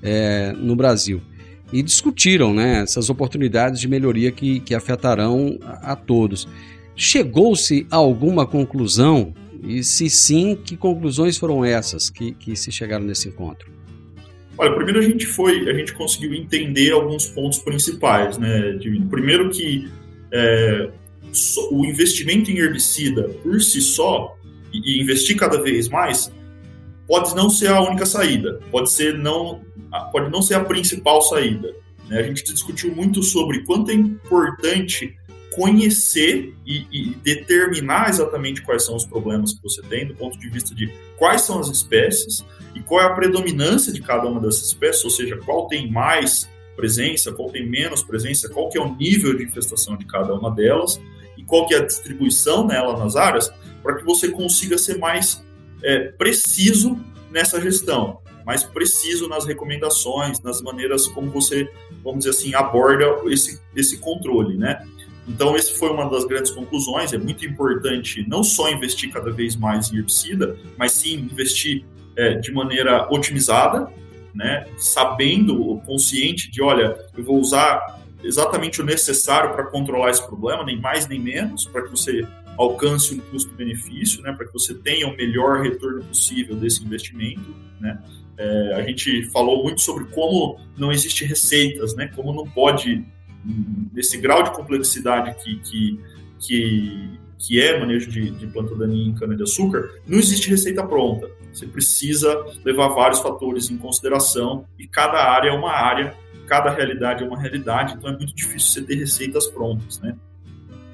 é, 0.00 0.52
no 0.52 0.76
Brasil. 0.76 1.20
E 1.72 1.82
discutiram 1.82 2.54
né, 2.54 2.80
essas 2.82 3.10
oportunidades 3.10 3.80
de 3.80 3.88
melhoria 3.88 4.32
que, 4.32 4.60
que 4.60 4.74
afetarão 4.74 5.58
a, 5.62 5.92
a 5.92 5.96
todos. 5.96 6.48
Chegou-se 6.96 7.86
a 7.90 7.96
alguma 7.96 8.46
conclusão? 8.46 9.34
E 9.62 9.82
se 9.82 10.08
sim, 10.08 10.56
que 10.56 10.76
conclusões 10.76 11.36
foram 11.36 11.64
essas 11.64 12.08
que, 12.08 12.32
que 12.32 12.56
se 12.56 12.70
chegaram 12.70 13.04
nesse 13.04 13.28
encontro? 13.28 13.70
Olha, 14.56 14.74
primeiro 14.74 14.98
a 14.98 15.02
gente 15.02 15.26
foi, 15.26 15.68
a 15.68 15.72
gente 15.72 15.92
conseguiu 15.94 16.34
entender 16.34 16.90
alguns 16.92 17.26
pontos 17.26 17.58
principais, 17.60 18.38
né, 18.38 18.72
Divino? 18.72 19.06
Primeiro 19.08 19.50
que 19.50 19.88
é, 20.32 20.90
o 21.70 21.84
investimento 21.84 22.50
em 22.50 22.58
herbicida 22.58 23.28
por 23.42 23.60
si 23.60 23.80
só 23.80 24.36
e 24.72 25.00
investir 25.00 25.36
cada 25.36 25.62
vez 25.62 25.88
mais 25.88 26.32
pode 27.08 27.34
não 27.34 27.48
ser 27.48 27.68
a 27.68 27.80
única 27.80 28.04
saída, 28.04 28.60
pode 28.70 28.92
ser 28.92 29.16
não, 29.18 29.62
pode 30.12 30.30
não 30.30 30.42
ser 30.42 30.54
a 30.54 30.64
principal 30.64 31.22
saída. 31.22 31.74
Né? 32.06 32.20
A 32.20 32.22
gente 32.22 32.44
discutiu 32.44 32.94
muito 32.94 33.22
sobre 33.22 33.64
quanto 33.64 33.90
é 33.90 33.94
importante 33.94 35.16
conhecer 35.56 36.54
e, 36.64 36.86
e, 36.92 37.14
determinar 37.16 38.10
exatamente 38.10 38.62
quais 38.62 38.84
são 38.84 38.94
os 38.94 39.04
problemas 39.04 39.54
que 39.54 39.62
você 39.62 39.82
tem, 39.82 40.06
do 40.06 40.14
ponto 40.14 40.38
de 40.38 40.48
vista 40.48 40.72
de 40.72 40.92
quais 41.16 41.40
são 41.40 41.58
as 41.58 41.68
espécies 41.68 42.44
e 42.76 42.80
qual 42.80 43.00
é 43.00 43.06
a 43.06 43.14
predominância 43.14 43.92
de 43.92 44.00
cada 44.00 44.28
uma 44.28 44.40
dessas 44.40 44.68
espécies, 44.68 45.04
ou 45.04 45.10
seja, 45.10 45.36
qual 45.38 45.66
tem 45.66 45.90
mais 45.90 46.48
presença, 46.76 47.32
qual 47.32 47.50
tem 47.50 47.68
menos 47.68 48.04
presença, 48.04 48.48
qual 48.50 48.68
que 48.68 48.78
é 48.78 48.80
o 48.80 48.94
nível 48.94 49.36
de 49.36 49.44
infestação 49.44 49.96
de 49.96 50.04
cada 50.04 50.32
uma 50.32 50.54
delas 50.54 51.00
e 51.36 51.42
qual 51.42 51.66
que 51.66 51.74
é 51.74 51.78
a 51.78 51.84
distribuição 51.84 52.64
nela 52.64 52.96
nas 52.96 53.16
áreas, 53.16 53.52
para 53.82 53.96
que 53.96 54.04
você 54.04 54.28
consiga 54.28 54.78
ser 54.78 54.98
mais 54.98 55.42
é, 55.82 56.12
preciso 56.12 56.98
nessa 57.30 57.60
gestão, 57.60 58.20
mais 58.44 58.64
preciso 58.64 59.28
nas 59.28 59.46
recomendações, 59.46 60.40
nas 60.40 60.62
maneiras 60.62 61.06
como 61.08 61.30
você, 61.30 61.68
vamos 62.02 62.20
dizer 62.24 62.30
assim, 62.30 62.54
aborda 62.54 63.04
esse, 63.30 63.60
esse 63.76 63.98
controle, 63.98 64.56
né? 64.56 64.86
Então, 65.28 65.54
esse 65.54 65.78
foi 65.78 65.90
uma 65.90 66.08
das 66.08 66.24
grandes 66.24 66.50
conclusões. 66.50 67.12
É 67.12 67.18
muito 67.18 67.44
importante 67.44 68.24
não 68.26 68.42
só 68.42 68.70
investir 68.70 69.12
cada 69.12 69.30
vez 69.30 69.54
mais 69.54 69.92
em 69.92 69.98
herbicida, 69.98 70.56
mas 70.78 70.92
sim 70.92 71.28
investir 71.30 71.84
é, 72.16 72.34
de 72.36 72.50
maneira 72.50 73.06
otimizada, 73.12 73.92
né? 74.34 74.66
sabendo, 74.78 75.82
consciente 75.84 76.50
de, 76.50 76.62
olha, 76.62 76.96
eu 77.16 77.22
vou 77.22 77.38
usar 77.38 78.00
exatamente 78.24 78.80
o 78.80 78.84
necessário 78.84 79.52
para 79.52 79.66
controlar 79.66 80.10
esse 80.10 80.26
problema, 80.26 80.64
nem 80.64 80.80
mais 80.80 81.06
nem 81.06 81.20
menos, 81.20 81.66
para 81.66 81.82
que 81.82 81.90
você 81.90 82.26
alcance 82.58 83.14
um 83.14 83.20
custo-benefício, 83.20 84.20
né, 84.22 84.32
para 84.32 84.46
que 84.46 84.52
você 84.52 84.74
tenha 84.74 85.06
o 85.06 85.16
melhor 85.16 85.62
retorno 85.62 86.02
possível 86.04 86.56
desse 86.56 86.84
investimento. 86.84 87.54
Né. 87.80 88.02
É, 88.36 88.74
a 88.74 88.82
gente 88.82 89.30
falou 89.30 89.62
muito 89.62 89.80
sobre 89.80 90.04
como 90.06 90.58
não 90.76 90.92
existe 90.92 91.24
receitas, 91.24 91.94
né, 91.94 92.08
como 92.14 92.32
não 92.32 92.46
pode, 92.46 93.04
nesse 93.92 94.18
grau 94.18 94.42
de 94.42 94.50
complexidade 94.52 95.34
que, 95.42 95.58
que, 95.60 96.00
que, 96.40 97.10
que 97.38 97.60
é 97.60 97.78
manejo 97.78 98.10
de, 98.10 98.30
de 98.30 98.46
planta 98.48 98.74
daninha 98.74 99.08
em 99.08 99.14
cana-de-açúcar, 99.14 99.90
não 100.06 100.18
existe 100.18 100.50
receita 100.50 100.84
pronta. 100.84 101.30
Você 101.52 101.66
precisa 101.66 102.44
levar 102.64 102.88
vários 102.88 103.20
fatores 103.20 103.70
em 103.70 103.78
consideração 103.78 104.66
e 104.78 104.86
cada 104.86 105.30
área 105.30 105.50
é 105.50 105.52
uma 105.52 105.72
área, 105.72 106.14
cada 106.46 106.70
realidade 106.70 107.22
é 107.22 107.26
uma 107.26 107.38
realidade, 107.38 107.94
então 107.94 108.10
é 108.10 108.16
muito 108.16 108.34
difícil 108.34 108.68
você 108.68 108.82
ter 108.82 108.96
receitas 108.96 109.46
prontas, 109.46 110.00
né? 110.00 110.16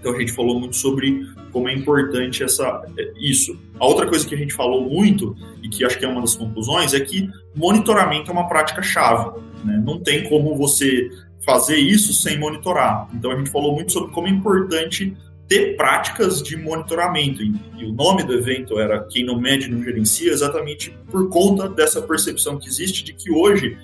Então 0.05 0.15
a 0.15 0.21
gente 0.21 0.33
falou 0.33 0.61
muito 0.61 0.77
sobre 0.77 1.27
como 1.51 1.67
é 1.67 1.73
importante 1.73 2.45
essa, 2.45 2.83
isso. 3.17 3.59
A 3.81 3.87
outra 3.87 4.07
coisa 4.07 4.29
que 4.29 4.35
a 4.35 4.39
gente 4.39 4.53
falou 4.53 4.87
muito, 4.87 5.35
e 5.63 5.69
que 5.71 5.83
acho 5.83 5.99
que 5.99 6.05
é 6.05 6.09
uma 6.09 6.21
das 6.21 6.37
conclusões, 6.37 6.93
é 6.93 7.01
que 7.01 7.31
monitoramento 7.57 8.31
é 8.31 8.35
uma 8.35 8.47
prática 8.47 8.83
chave. 8.83 9.31
Né? 9.65 9.83
Não 9.83 9.99
tem 9.99 10.29
como 10.29 10.55
você 10.57 11.11
fazer 11.43 11.79
isso 11.79 12.13
sem 12.13 12.39
monitorar. 12.39 13.09
Então 13.15 13.31
a 13.31 13.37
gente 13.37 13.49
falou 13.49 13.73
muito 13.75 13.93
sobre 13.93 14.13
como 14.13 14.27
é 14.27 14.31
importante 14.31 15.17
ter 15.49 15.75
práticas 15.75 16.43
de 16.43 16.55
monitoramento. 16.55 17.43
E 17.43 17.85
o 17.87 17.93
nome 17.93 18.25
do 18.25 18.35
evento 18.35 18.79
era 18.79 19.03
Quem 19.05 19.25
não 19.25 19.41
mede 19.41 19.71
não 19.71 19.83
gerencia, 19.83 20.31
exatamente 20.31 20.95
por 21.11 21.31
conta 21.31 21.67
dessa 21.67 22.03
percepção 22.03 22.59
que 22.59 22.69
existe 22.69 23.03
de 23.05 23.15
que 23.15 23.31
hoje 23.31 23.79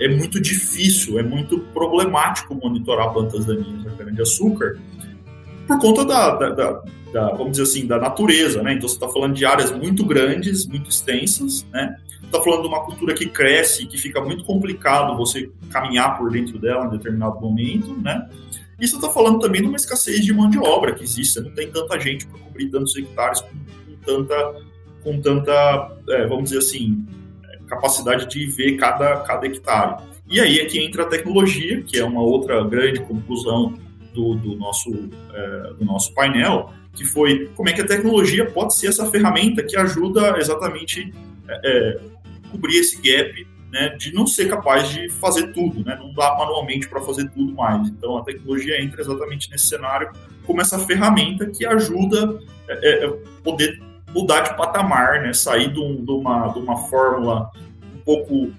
é 0.00 0.08
muito 0.08 0.40
difícil, 0.40 1.18
é 1.18 1.22
muito 1.22 1.58
problemático 1.74 2.54
monitorar 2.54 3.12
plantas 3.12 3.44
daninhas 3.44 3.84
da 3.84 3.90
cana-de-açúcar 3.90 4.78
por 5.66 5.78
conta 5.78 6.04
da, 6.04 6.30
da, 6.36 6.50
da, 6.50 6.82
da, 7.12 7.28
vamos 7.30 7.52
dizer 7.52 7.62
assim, 7.62 7.86
da 7.86 7.98
natureza, 7.98 8.62
né? 8.62 8.74
Então 8.74 8.88
você 8.88 8.94
está 8.94 9.08
falando 9.08 9.34
de 9.34 9.44
áreas 9.44 9.70
muito 9.72 10.04
grandes, 10.04 10.66
muito 10.66 10.90
extensas, 10.90 11.66
né? 11.72 11.96
Está 12.22 12.42
falando 12.42 12.62
de 12.62 12.68
uma 12.68 12.84
cultura 12.84 13.14
que 13.14 13.26
cresce, 13.26 13.86
que 13.86 13.96
fica 13.96 14.20
muito 14.20 14.44
complicado 14.44 15.16
você 15.16 15.50
caminhar 15.70 16.18
por 16.18 16.30
dentro 16.30 16.58
dela 16.58 16.86
em 16.86 16.90
determinado 16.90 17.40
momento, 17.40 17.94
né? 18.00 18.28
E 18.80 18.88
você 18.88 18.96
está 18.96 19.08
falando 19.08 19.38
também 19.38 19.62
de 19.62 19.68
uma 19.68 19.76
escassez 19.76 20.24
de 20.24 20.32
mão 20.32 20.50
de 20.50 20.58
obra 20.58 20.94
que 20.94 21.04
existe, 21.04 21.34
você 21.34 21.40
não 21.40 21.52
tem 21.52 21.70
tanta 21.70 21.98
gente 22.00 22.26
para 22.26 22.38
cobrir 22.40 22.68
tantos 22.70 22.96
hectares 22.96 23.40
com, 23.40 23.48
com 23.50 23.96
tanta, 24.04 24.54
com 25.02 25.20
tanta 25.20 25.92
é, 26.08 26.26
vamos 26.26 26.50
dizer 26.50 26.58
assim, 26.58 27.06
capacidade 27.68 28.28
de 28.28 28.46
ver 28.46 28.76
cada, 28.76 29.18
cada 29.18 29.46
hectare. 29.46 30.02
E 30.28 30.40
aí 30.40 30.58
é 30.58 30.64
que 30.64 30.80
entra 30.80 31.04
a 31.04 31.06
tecnologia, 31.06 31.82
que 31.82 31.98
é 31.98 32.04
uma 32.04 32.22
outra 32.22 32.64
grande 32.64 33.00
conclusão 33.00 33.74
do, 34.14 34.34
do 34.36 34.54
nosso, 34.54 35.10
é, 35.32 35.74
do 35.74 35.84
nosso 35.84 36.14
painel, 36.14 36.72
que 36.94 37.04
foi 37.04 37.50
como 37.56 37.68
é 37.68 37.72
que 37.72 37.80
a 37.80 37.86
tecnologia 37.86 38.46
pode 38.46 38.76
ser 38.76 38.86
essa 38.86 39.10
ferramenta 39.10 39.62
que 39.62 39.76
ajuda 39.76 40.38
exatamente 40.38 41.12
é, 41.48 41.60
é, 41.64 42.00
cobrir 42.50 42.78
esse 42.78 42.96
gap 43.02 43.46
né, 43.70 43.88
de 43.98 44.14
não 44.14 44.26
ser 44.26 44.48
capaz 44.48 44.88
de 44.88 45.10
fazer 45.10 45.52
tudo, 45.52 45.84
né, 45.84 45.96
não 46.00 46.14
dá 46.14 46.36
manualmente 46.38 46.88
para 46.88 47.00
fazer 47.00 47.28
tudo 47.30 47.52
mais. 47.52 47.88
Então 47.88 48.16
a 48.16 48.22
tecnologia 48.22 48.80
entra 48.80 49.02
exatamente 49.02 49.50
nesse 49.50 49.66
cenário 49.66 50.10
como 50.46 50.60
essa 50.60 50.78
ferramenta 50.78 51.46
que 51.46 51.66
ajuda 51.66 52.38
é, 52.68 53.04
é 53.04 53.08
poder 53.42 53.82
mudar 54.14 54.42
de 54.42 54.56
patamar, 54.56 55.22
né, 55.22 55.32
sair 55.32 55.72
de, 55.72 55.80
um, 55.80 56.04
de, 56.04 56.12
uma, 56.12 56.48
de 56.48 56.60
uma 56.60 56.76
fórmula 56.88 57.50
um 57.96 57.98
pouco 58.04 58.52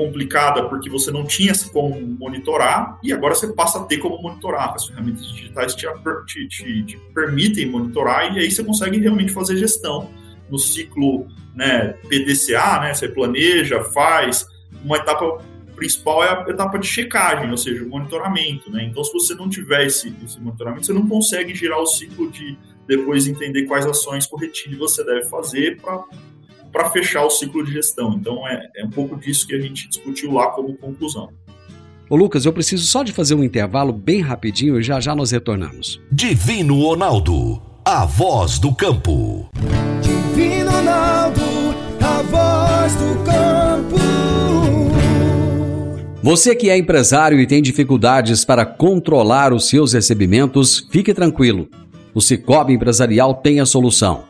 complicada 0.00 0.66
porque 0.68 0.88
você 0.88 1.10
não 1.10 1.24
tinha 1.24 1.52
como 1.72 2.00
monitorar 2.18 2.98
e 3.02 3.12
agora 3.12 3.34
você 3.34 3.48
passa 3.48 3.78
a 3.78 3.84
ter 3.84 3.98
como 3.98 4.20
monitorar. 4.22 4.74
As 4.74 4.86
ferramentas 4.86 5.26
digitais 5.28 5.74
te, 5.74 5.86
te, 6.26 6.48
te, 6.48 6.82
te 6.84 6.96
permitem 7.14 7.70
monitorar 7.70 8.34
e 8.34 8.38
aí 8.38 8.50
você 8.50 8.64
consegue 8.64 8.98
realmente 8.98 9.32
fazer 9.32 9.56
gestão 9.58 10.08
no 10.48 10.58
ciclo 10.58 11.26
né, 11.54 11.94
PDCA, 12.08 12.80
né, 12.80 12.94
você 12.94 13.08
planeja, 13.08 13.84
faz. 13.84 14.46
Uma 14.82 14.96
etapa 14.96 15.44
principal 15.76 16.24
é 16.24 16.28
a 16.28 16.50
etapa 16.50 16.78
de 16.78 16.86
checagem, 16.86 17.50
ou 17.50 17.58
seja, 17.58 17.84
o 17.84 17.88
monitoramento. 17.88 18.70
Né? 18.70 18.84
Então, 18.84 19.04
se 19.04 19.12
você 19.12 19.34
não 19.34 19.48
tiver 19.48 19.86
esse, 19.86 20.14
esse 20.24 20.40
monitoramento, 20.40 20.86
você 20.86 20.92
não 20.92 21.06
consegue 21.06 21.54
girar 21.54 21.78
o 21.78 21.86
ciclo 21.86 22.30
de 22.30 22.56
depois 22.86 23.26
entender 23.26 23.64
quais 23.64 23.86
ações 23.86 24.26
corretivas 24.26 24.78
você 24.78 25.04
deve 25.04 25.26
fazer 25.26 25.80
para 25.80 26.02
para 26.72 26.90
fechar 26.90 27.24
o 27.24 27.30
ciclo 27.30 27.64
de 27.64 27.72
gestão. 27.72 28.14
Então 28.14 28.46
é, 28.46 28.68
é 28.76 28.84
um 28.84 28.90
pouco 28.90 29.16
disso 29.16 29.46
que 29.46 29.54
a 29.54 29.60
gente 29.60 29.88
discutiu 29.88 30.32
lá 30.32 30.48
como 30.48 30.74
conclusão. 30.76 31.30
Ô 32.08 32.16
Lucas, 32.16 32.44
eu 32.44 32.52
preciso 32.52 32.84
só 32.86 33.04
de 33.04 33.12
fazer 33.12 33.34
um 33.34 33.44
intervalo 33.44 33.92
bem 33.92 34.20
rapidinho 34.20 34.78
e 34.78 34.82
já 34.82 34.98
já 34.98 35.14
nós 35.14 35.30
retornamos. 35.30 36.00
Divino 36.10 36.80
Ronaldo, 36.82 37.62
a 37.84 38.04
voz 38.04 38.58
do 38.58 38.74
campo. 38.74 39.48
Divino 40.02 40.70
Ronaldo, 40.72 41.40
a 42.00 42.22
voz 42.22 42.94
do 42.96 43.24
campo. 43.24 43.40
Você 46.22 46.54
que 46.54 46.68
é 46.68 46.76
empresário 46.76 47.40
e 47.40 47.46
tem 47.46 47.62
dificuldades 47.62 48.44
para 48.44 48.66
controlar 48.66 49.54
os 49.54 49.68
seus 49.68 49.92
recebimentos, 49.92 50.86
fique 50.90 51.14
tranquilo. 51.14 51.68
O 52.12 52.20
Cicobi 52.20 52.74
Empresarial 52.74 53.34
tem 53.34 53.60
a 53.60 53.64
solução. 53.64 54.29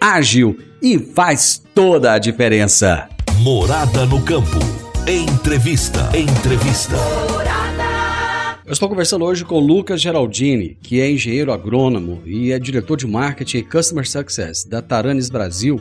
ágil 0.00 0.58
e 0.80 0.98
faz 0.98 1.62
toda 1.74 2.12
a 2.12 2.18
diferença. 2.18 3.08
Morada 3.40 4.04
no 4.06 4.22
campo. 4.22 4.58
Entrevista. 5.06 6.10
Entrevista. 6.16 6.96
Eu 8.64 8.72
estou 8.72 8.88
conversando 8.88 9.24
hoje 9.24 9.44
com 9.44 9.60
Lucas 9.60 10.00
Geraldini, 10.00 10.76
que 10.82 11.00
é 11.00 11.10
engenheiro 11.10 11.52
agrônomo 11.52 12.20
e 12.26 12.50
é 12.50 12.58
diretor 12.58 12.96
de 12.96 13.06
marketing 13.06 13.58
e 13.58 13.62
customer 13.62 14.08
success 14.08 14.64
da 14.64 14.82
Taranis 14.82 15.30
Brasil. 15.30 15.80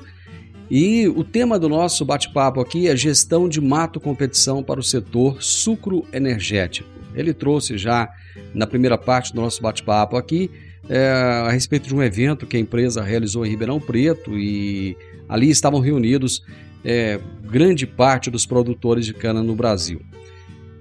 E 0.69 1.07
o 1.07 1.23
tema 1.23 1.57
do 1.59 1.67
nosso 1.67 2.05
bate-papo 2.05 2.59
aqui 2.59 2.87
é 2.87 2.95
gestão 2.95 3.49
de 3.49 3.59
mato 3.59 3.99
competição 3.99 4.63
para 4.63 4.79
o 4.79 4.83
setor 4.83 5.41
sucro 5.41 6.05
energético. 6.13 6.89
Ele 7.15 7.33
trouxe 7.33 7.77
já 7.77 8.09
na 8.53 8.67
primeira 8.67 8.97
parte 8.97 9.33
do 9.33 9.41
nosso 9.41 9.61
bate-papo 9.61 10.15
aqui 10.15 10.51
é, 10.89 11.09
a 11.09 11.49
respeito 11.49 11.87
de 11.87 11.95
um 11.95 12.03
evento 12.03 12.45
que 12.45 12.57
a 12.57 12.59
empresa 12.59 13.01
realizou 13.01 13.45
em 13.45 13.49
Ribeirão 13.49 13.79
Preto 13.79 14.37
e 14.37 14.95
ali 15.27 15.49
estavam 15.49 15.79
reunidos 15.79 16.43
é, 16.83 17.19
grande 17.43 17.87
parte 17.87 18.29
dos 18.29 18.45
produtores 18.45 19.05
de 19.05 19.13
cana 19.13 19.41
no 19.41 19.55
Brasil. 19.55 20.01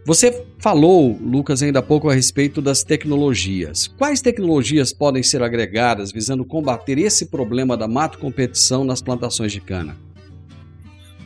Você 0.07 0.45
falou, 0.59 1.19
Lucas, 1.19 1.63
ainda 1.63 1.79
há 1.79 1.83
pouco 1.83 2.11
a 2.11 2.15
respeito 2.15 2.61
das 2.61 2.85
tecnologias. 2.85 3.87
Quais 3.87 4.21
tecnologias 4.21 4.93
podem 4.93 5.23
ser 5.23 5.43
agregadas 5.43 6.13
visando 6.13 6.45
combater 6.45 6.99
esse 6.99 7.27
problema 7.27 7.75
da 7.75 7.89
mato 7.89 8.19
competição 8.19 8.85
nas 8.85 9.01
plantações 9.01 9.51
de 9.51 9.63
cana? 9.63 9.97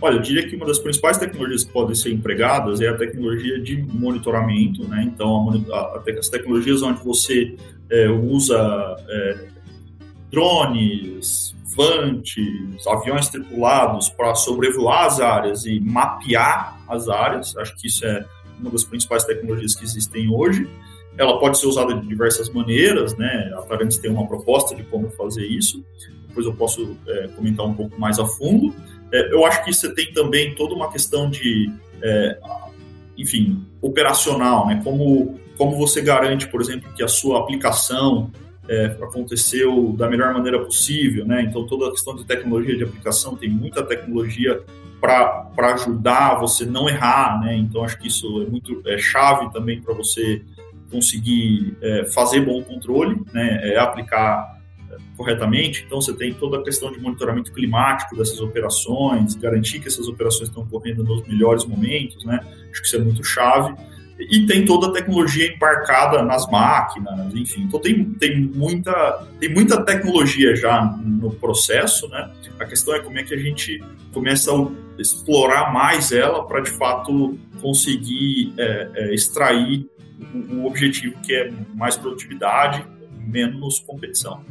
Olha, 0.01 0.17
eu 0.17 0.23
diria 0.23 0.49
que 0.49 0.55
uma 0.55 0.65
das 0.65 0.79
principais 0.79 1.19
tecnologias 1.19 1.65
que 1.65 1.73
podem 1.73 1.95
ser 1.95 2.13
empregadas 2.13 2.81
é 2.81 2.89
a 2.89 2.97
tecnologia 2.97 3.61
de 3.61 3.77
monitoramento, 3.83 4.87
né? 4.87 5.03
Então, 5.13 5.65
a, 5.73 5.77
a, 5.77 6.03
as 6.19 6.29
tecnologias 6.29 6.83
onde 6.83 7.03
você 7.03 7.57
é, 7.91 8.09
usa 8.09 8.57
é, 9.09 9.49
drones, 10.31 11.57
vantes, 11.77 12.87
aviões 12.87 13.29
tripulados 13.29 14.09
para 14.09 14.35
sobrevoar 14.35 15.07
as 15.07 15.21
áreas 15.21 15.65
e 15.65 15.81
mapear 15.81 16.81
as 16.89 17.09
áreas, 17.09 17.57
acho 17.57 17.77
que 17.77 17.89
isso 17.89 18.05
é 18.05 18.25
uma 18.61 18.71
das 18.71 18.85
principais 18.85 19.25
tecnologias 19.25 19.75
que 19.75 19.85
existem 19.85 20.33
hoje. 20.33 20.69
Ela 21.17 21.39
pode 21.41 21.59
ser 21.59 21.67
usada 21.67 21.95
de 21.95 22.07
diversas 22.07 22.49
maneiras, 22.51 23.17
né? 23.17 23.53
A 23.57 23.63
Tarantes 23.63 23.99
tem 23.99 24.11
uma 24.11 24.27
proposta 24.27 24.75
de 24.75 24.85
como 24.85 25.11
fazer 25.11 25.45
isso. 25.47 25.85
Depois 26.29 26.47
eu 26.47 26.55
posso 26.55 26.97
é, 27.07 27.29
comentar 27.29 27.67
um 27.67 27.75
pouco 27.75 27.99
mais 28.01 28.19
a 28.21 28.27
fundo. 28.27 28.73
É, 29.13 29.33
eu 29.33 29.45
acho 29.45 29.65
que 29.65 29.73
você 29.73 29.93
tem 29.95 30.13
também 30.13 30.55
toda 30.55 30.75
uma 30.75 30.91
questão 30.91 31.31
de, 31.31 31.71
é, 32.03 32.39
enfim, 33.17 33.65
operacional, 33.81 34.67
né? 34.67 34.81
Como, 34.85 35.39
como 35.57 35.77
você 35.77 36.01
garante, 36.01 36.47
por 36.47 36.61
exemplo, 36.61 36.93
que 36.95 37.03
a 37.03 37.09
sua 37.09 37.41
aplicação 37.41 38.31
é, 38.69 38.87
aconteceu 39.03 39.95
da 39.97 40.09
melhor 40.09 40.33
maneira 40.35 40.59
possível, 40.59 41.25
né? 41.25 41.43
Então 41.43 41.67
toda 41.67 41.89
a 41.89 41.91
questão 41.91 42.15
de 42.15 42.25
tecnologia 42.25 42.77
de 42.77 42.85
aplicação 42.85 43.35
tem 43.35 43.49
muita 43.49 43.83
tecnologia 43.83 44.63
para 45.01 45.49
ajudar 45.75 46.39
você 46.39 46.67
não 46.67 46.89
errar, 46.89 47.41
né? 47.41 47.57
Então 47.57 47.83
acho 47.83 47.99
que 47.99 48.09
isso 48.09 48.43
é 48.43 48.47
muito 48.51 48.83
é 48.87 48.99
chave 48.99 49.51
também 49.53 49.81
para 49.81 49.95
você 49.95 50.43
conseguir 50.91 51.77
é, 51.81 52.05
fazer 52.07 52.41
bom 52.41 52.63
controle, 52.63 53.21
né? 53.33 53.73
É, 53.73 53.79
aplicar 53.79 54.58
corretamente. 55.17 55.85
Então 55.87 56.01
você 56.01 56.13
tem 56.13 56.33
toda 56.33 56.59
a 56.59 56.63
questão 56.63 56.93
de 56.93 57.01
monitoramento 57.01 57.53
climático 57.53 58.17
dessas 58.17 58.41
operações, 58.41 59.35
garantir 59.35 59.81
que 59.81 59.89
essas 59.89 60.09
operações 60.09 60.49
estão 60.49 60.65
correndo 60.67 61.03
nos 61.03 61.27
melhores 61.27 61.65
momentos, 61.65 62.25
né? 62.25 62.41
Acho 62.71 62.81
que 62.81 62.87
isso 62.87 62.97
é 62.97 63.01
muito 63.01 63.25
chave. 63.25 63.75
E 64.19 64.47
tem 64.47 64.65
toda 64.65 64.89
a 64.89 64.93
tecnologia 64.93 65.53
embarcada 65.55 66.23
nas 66.25 66.49
máquinas, 66.51 67.33
enfim. 67.35 67.63
Então 67.63 67.79
tem, 67.79 68.05
tem, 68.05 68.41
muita, 68.41 69.27
tem 69.39 69.53
muita 69.53 69.81
tecnologia 69.85 70.57
já 70.57 70.85
no 71.05 71.31
processo, 71.31 72.09
né? 72.09 72.31
A 72.59 72.65
questão 72.65 72.95
é 72.95 73.01
como 73.01 73.17
é 73.19 73.23
que 73.23 73.33
a 73.33 73.39
gente 73.39 73.83
começa 74.13 74.53
a 74.53 74.69
explorar 75.01 75.73
mais 75.73 76.11
ela 76.11 76.45
para 76.45 76.61
de 76.61 76.71
fato 76.71 77.39
conseguir 77.61 78.53
é, 78.59 78.91
é, 78.95 79.15
extrair 79.15 79.89
o, 80.35 80.57
o 80.57 80.67
objetivo 80.67 81.21
que 81.21 81.35
é 81.35 81.53
mais 81.75 81.97
produtividade, 81.97 82.85
menos 83.21 83.79
competição. 83.81 84.43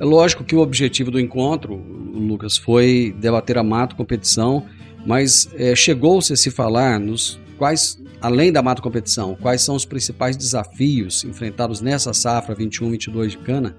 É 0.00 0.04
lógico 0.04 0.42
que 0.42 0.56
o 0.56 0.60
objetivo 0.60 1.10
do 1.10 1.20
encontro, 1.20 1.76
Lucas, 1.76 2.56
foi 2.56 3.14
debater 3.20 3.58
a 3.58 3.62
mato 3.62 3.94
competição, 3.94 4.66
mas 5.06 5.48
é, 5.54 5.74
chegou-se 5.76 6.32
a 6.32 6.36
se 6.36 6.50
falar 6.50 6.98
nos 6.98 7.38
quais 7.58 8.00
Além 8.20 8.52
da 8.52 8.62
mato 8.62 8.82
competição, 8.82 9.34
quais 9.34 9.62
são 9.62 9.74
os 9.74 9.86
principais 9.86 10.36
desafios 10.36 11.24
enfrentados 11.24 11.80
nessa 11.80 12.12
safra 12.12 12.54
21-22 12.54 13.28
de 13.28 13.38
cana? 13.38 13.76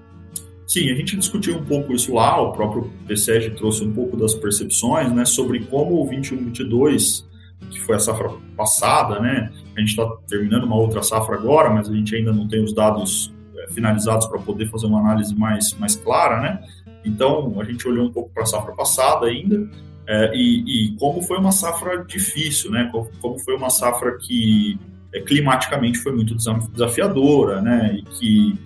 Sim, 0.66 0.90
a 0.90 0.94
gente 0.96 1.16
discutiu 1.16 1.56
um 1.58 1.64
pouco 1.64 1.92
isso 1.92 2.14
lá, 2.14 2.40
o 2.40 2.52
próprio 2.52 2.90
PSEG 3.06 3.50
trouxe 3.50 3.84
um 3.84 3.92
pouco 3.92 4.16
das 4.16 4.34
percepções 4.34 5.12
né, 5.12 5.24
sobre 5.24 5.60
como 5.66 6.02
o 6.02 6.08
21-22, 6.08 7.24
que 7.70 7.78
foi 7.80 7.94
a 7.94 7.98
safra 8.00 8.30
passada, 8.56 9.20
né, 9.20 9.52
a 9.76 9.80
gente 9.80 9.90
está 9.90 10.06
terminando 10.26 10.64
uma 10.64 10.76
outra 10.76 11.02
safra 11.02 11.36
agora, 11.36 11.70
mas 11.70 11.88
a 11.88 11.92
gente 11.92 12.14
ainda 12.16 12.32
não 12.32 12.48
tem 12.48 12.64
os 12.64 12.74
dados 12.74 13.32
finalizados 13.70 14.26
para 14.26 14.38
poder 14.38 14.68
fazer 14.68 14.86
uma 14.86 15.00
análise 15.00 15.34
mais, 15.34 15.72
mais 15.74 15.96
clara, 15.96 16.40
né? 16.40 16.60
Então, 17.04 17.60
a 17.60 17.64
gente 17.64 17.86
olhou 17.86 18.06
um 18.06 18.12
pouco 18.12 18.30
para 18.30 18.44
a 18.44 18.46
safra 18.46 18.72
passada 18.72 19.26
ainda, 19.26 19.68
é, 20.06 20.32
e, 20.34 20.92
e, 20.92 20.96
como 20.96 21.22
foi 21.22 21.38
uma 21.38 21.52
safra 21.52 22.04
difícil, 22.04 22.70
né? 22.70 22.90
Como 23.20 23.38
foi 23.38 23.54
uma 23.54 23.70
safra 23.70 24.16
que 24.18 24.78
é, 25.12 25.20
climaticamente 25.20 25.98
foi 25.98 26.12
muito 26.12 26.34
desafiadora, 26.34 27.60
né? 27.60 27.94
E 27.94 28.02
que 28.02 28.58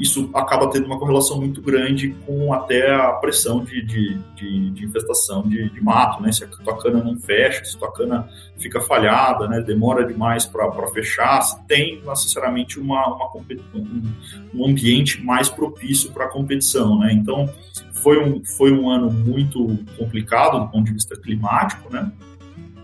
isso 0.00 0.30
acaba 0.34 0.70
tendo 0.70 0.86
uma 0.86 0.98
correlação 0.98 1.38
muito 1.38 1.60
grande 1.60 2.16
com 2.26 2.52
até 2.54 2.94
a 2.94 3.12
pressão 3.12 3.62
de, 3.62 3.84
de, 3.84 4.18
de, 4.34 4.70
de 4.70 4.84
infestação 4.84 5.42
de, 5.42 5.68
de, 5.68 5.80
mato, 5.82 6.22
né? 6.22 6.32
Se 6.32 6.42
a 6.42 6.46
tua 6.46 6.78
cana 6.78 7.04
não 7.04 7.18
fecha, 7.18 7.64
se 7.64 7.76
a 7.76 7.78
tua 7.78 7.92
cana 7.92 8.28
fica 8.56 8.80
falhada, 8.80 9.46
né? 9.46 9.60
Demora 9.60 10.06
demais 10.06 10.46
para 10.46 10.86
fechar, 10.88 11.42
se 11.42 11.62
tem 11.66 12.02
necessariamente 12.06 12.80
uma, 12.80 13.06
uma 13.14 13.30
um, 13.74 14.02
um 14.54 14.66
ambiente 14.66 15.22
mais 15.22 15.50
propício 15.50 16.10
para 16.12 16.24
a 16.24 16.28
competição, 16.28 16.98
né? 16.98 17.12
Então, 17.12 17.52
foi 17.92 18.18
um, 18.18 18.42
foi 18.44 18.72
um 18.72 18.88
ano 18.88 19.10
muito 19.10 19.78
complicado 19.98 20.60
do 20.60 20.68
ponto 20.68 20.86
de 20.86 20.92
vista 20.92 21.14
climático, 21.14 21.92
né? 21.92 22.10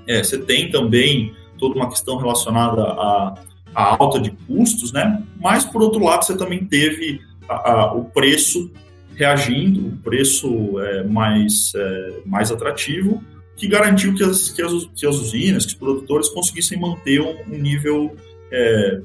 É, 0.06 0.22
você 0.22 0.38
tem 0.38 0.70
também 0.70 1.34
toda 1.58 1.74
uma 1.74 1.88
questão 1.88 2.18
relacionada 2.18 2.82
à, 2.82 3.34
à, 3.76 4.02
alta 4.02 4.18
de 4.18 4.30
custos, 4.30 4.90
né? 4.90 5.22
Mas, 5.38 5.66
por 5.66 5.82
outro 5.82 6.02
lado, 6.02 6.24
você 6.24 6.36
também 6.36 6.64
teve 6.64 7.20
a, 7.46 7.70
a, 7.70 7.92
o 7.92 8.06
preço 8.06 8.70
reagindo, 9.14 9.88
o 9.88 9.96
preço 9.98 10.80
é, 10.80 11.04
mais, 11.04 11.72
é, 11.74 12.20
mais 12.24 12.50
atrativo, 12.50 13.22
que 13.54 13.68
garantiu 13.68 14.14
que 14.14 14.22
as, 14.22 14.50
que, 14.50 14.62
as, 14.62 14.72
que 14.94 15.06
as 15.06 15.16
usinas, 15.16 15.64
que 15.66 15.72
os 15.72 15.78
produtores 15.78 16.28
conseguissem 16.30 16.80
manter 16.80 17.20
um, 17.20 17.36
um 17.48 17.58
nível, 17.58 18.16
é, 18.50 19.00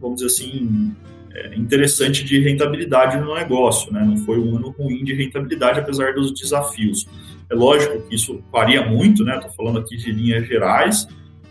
vamos 0.00 0.16
dizer 0.16 0.26
assim, 0.26 0.94
é, 1.32 1.54
interessante 1.54 2.24
de 2.24 2.40
rentabilidade 2.40 3.18
no 3.18 3.34
negócio, 3.34 3.92
né? 3.92 4.04
Não 4.04 4.16
foi 4.18 4.38
um 4.38 4.56
ano 4.56 4.70
ruim 4.70 5.04
de 5.04 5.14
rentabilidade, 5.14 5.80
apesar 5.80 6.14
dos 6.14 6.32
desafios. 6.32 7.06
É 7.50 7.54
lógico 7.54 8.02
que 8.08 8.14
isso 8.14 8.42
varia 8.50 8.84
muito, 8.84 9.22
né? 9.24 9.36
Estou 9.36 9.52
falando 9.52 9.78
aqui 9.78 9.96
de 9.96 10.10
linhas 10.10 10.46
gerais, 10.46 11.06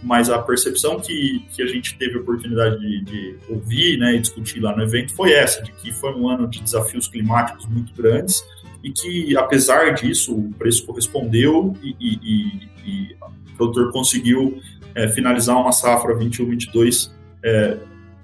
mas 0.05 0.29
a 0.29 0.37
percepção 0.37 0.99
que, 0.99 1.43
que 1.49 1.63
a 1.63 1.65
gente 1.65 1.97
teve 1.97 2.15
a 2.15 2.21
oportunidade 2.21 2.79
de, 2.79 3.01
de, 3.03 3.35
ouvir 3.49 3.97
né, 3.97 4.15
e 4.15 4.19
discutir 4.19 4.59
lá 4.59 4.75
no 4.75 4.83
evento 4.83 5.15
foi 5.15 5.33
essa, 5.33 5.63
de 5.63 5.71
que 5.71 5.91
foi 5.91 6.13
um 6.13 6.29
ano 6.29 6.47
de 6.47 6.61
desafios 6.61 7.07
climáticos 7.07 7.65
muito 7.65 7.91
grandes 7.99 8.45
e 8.83 8.91
que, 8.91 9.35
apesar 9.35 9.95
disso, 9.95 10.35
o 10.35 10.53
preço 10.53 10.85
correspondeu 10.85 11.75
e, 11.81 11.95
e, 11.99 12.19
e, 12.23 12.69
e 12.85 13.15
o 13.53 13.57
produtor 13.57 13.91
conseguiu 13.91 14.61
é, 14.93 15.07
finalizar 15.07 15.59
uma 15.59 15.71
safra 15.71 16.15
21-22 16.15 17.11
é, 17.43 17.77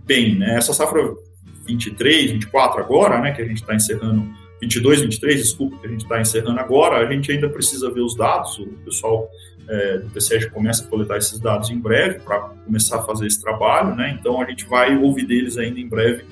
bem. 0.06 0.38
Né? 0.38 0.56
Essa 0.56 0.74
safra 0.74 1.16
23, 1.66 2.32
24 2.34 2.80
agora, 2.80 3.20
né, 3.20 3.32
que 3.32 3.42
a 3.42 3.46
gente 3.46 3.62
está 3.62 3.74
encerrando 3.74 4.32
22, 4.62 5.02
23, 5.02 5.42
desculpa, 5.42 5.78
que 5.78 5.88
a 5.88 5.90
gente 5.90 6.04
está 6.04 6.22
encerrando 6.22 6.60
agora, 6.60 6.98
a 6.98 7.12
gente 7.12 7.32
ainda 7.32 7.50
precisa 7.50 7.90
ver 7.92 8.02
os 8.02 8.16
dados, 8.16 8.60
o 8.60 8.68
pessoal 8.86 9.28
é, 9.68 9.98
do 9.98 10.10
PCEG 10.10 10.50
começa 10.52 10.84
a 10.84 10.88
coletar 10.88 11.18
esses 11.18 11.40
dados 11.40 11.70
em 11.70 11.80
breve 11.80 12.20
para 12.20 12.40
começar 12.40 12.98
a 12.98 13.02
fazer 13.04 13.26
esse 13.26 13.42
trabalho, 13.42 13.96
né? 13.96 14.16
Então 14.20 14.40
a 14.40 14.46
gente 14.46 14.66
vai 14.66 14.96
ouvir 14.98 15.26
deles 15.26 15.58
ainda 15.58 15.80
em 15.80 15.88
breve 15.88 16.26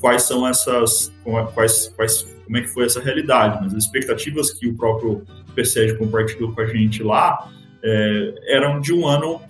quais 0.00 0.22
são 0.22 0.46
essas, 0.46 1.12
quais, 1.54 1.88
quais, 1.96 2.22
como 2.44 2.56
é 2.56 2.62
que 2.62 2.68
foi 2.68 2.86
essa 2.86 3.00
realidade, 3.00 3.58
mas 3.60 3.74
as 3.74 3.84
expectativas 3.84 4.52
que 4.52 4.66
o 4.66 4.74
próprio 4.74 5.24
PCEG 5.54 5.98
compartilhou 5.98 6.52
com 6.52 6.60
a 6.60 6.66
gente 6.66 7.02
lá 7.02 7.50
é, 7.82 8.34
eram 8.48 8.80
de 8.80 8.92
um 8.92 9.06
ano 9.06 9.40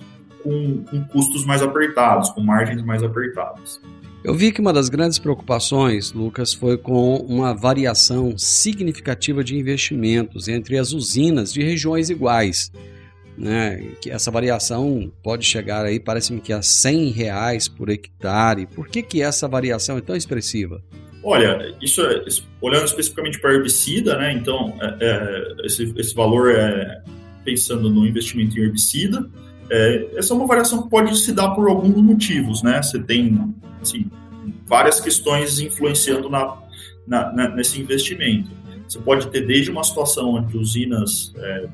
com, 0.42 0.84
com 0.84 1.04
custos 1.04 1.44
mais 1.44 1.62
apertados, 1.62 2.30
com 2.30 2.40
margens 2.40 2.82
mais 2.82 3.02
apertadas. 3.02 3.80
Eu 4.26 4.34
vi 4.34 4.50
que 4.50 4.60
uma 4.60 4.72
das 4.72 4.88
grandes 4.88 5.20
preocupações, 5.20 6.12
Lucas, 6.12 6.52
foi 6.52 6.76
com 6.76 7.16
uma 7.18 7.54
variação 7.54 8.36
significativa 8.36 9.44
de 9.44 9.56
investimentos 9.56 10.48
entre 10.48 10.76
as 10.76 10.92
usinas 10.92 11.52
de 11.52 11.62
regiões 11.62 12.10
iguais 12.10 12.72
né? 13.36 13.92
Que 14.00 14.10
essa 14.10 14.30
variação 14.30 15.12
pode 15.22 15.44
chegar 15.44 15.84
aí, 15.84 16.00
parece-me 16.00 16.40
que 16.40 16.52
a 16.52 16.62
100 16.62 17.10
reais 17.10 17.68
por 17.68 17.90
hectare. 17.90 18.66
Por 18.66 18.88
que, 18.88 19.02
que 19.02 19.22
essa 19.22 19.46
variação 19.46 19.98
é 19.98 20.00
tão 20.00 20.16
expressiva? 20.16 20.82
Olha, 21.22 21.74
isso 21.82 22.02
é, 22.02 22.24
olhando 22.60 22.84
especificamente 22.84 23.40
para 23.40 23.52
herbicida, 23.52 24.16
né? 24.16 24.32
Então, 24.32 24.76
é, 24.80 24.96
é, 25.00 25.66
esse, 25.66 25.92
esse 25.96 26.14
valor 26.14 26.50
é 26.50 27.02
pensando 27.44 27.90
no 27.90 28.06
investimento 28.06 28.58
em 28.58 28.62
herbicida. 28.62 29.28
É, 29.70 30.08
essa 30.16 30.32
é 30.32 30.36
uma 30.36 30.46
variação 30.46 30.82
que 30.82 30.88
pode 30.88 31.16
se 31.18 31.32
dar 31.32 31.50
por 31.50 31.68
alguns 31.68 31.96
motivos, 31.96 32.62
né? 32.62 32.82
Você 32.82 32.98
tem 32.98 33.54
assim, 33.80 34.10
várias 34.66 35.00
questões 35.00 35.58
influenciando 35.58 36.28
na, 36.28 36.56
na, 37.06 37.32
na, 37.32 37.48
nesse 37.48 37.80
investimento. 37.80 38.50
Você 38.88 38.98
pode 39.00 39.26
ter 39.28 39.44
desde 39.44 39.70
uma 39.70 39.82
situação 39.82 40.34
onde 40.34 40.56
usinas 40.56 41.32
é, 41.36 41.66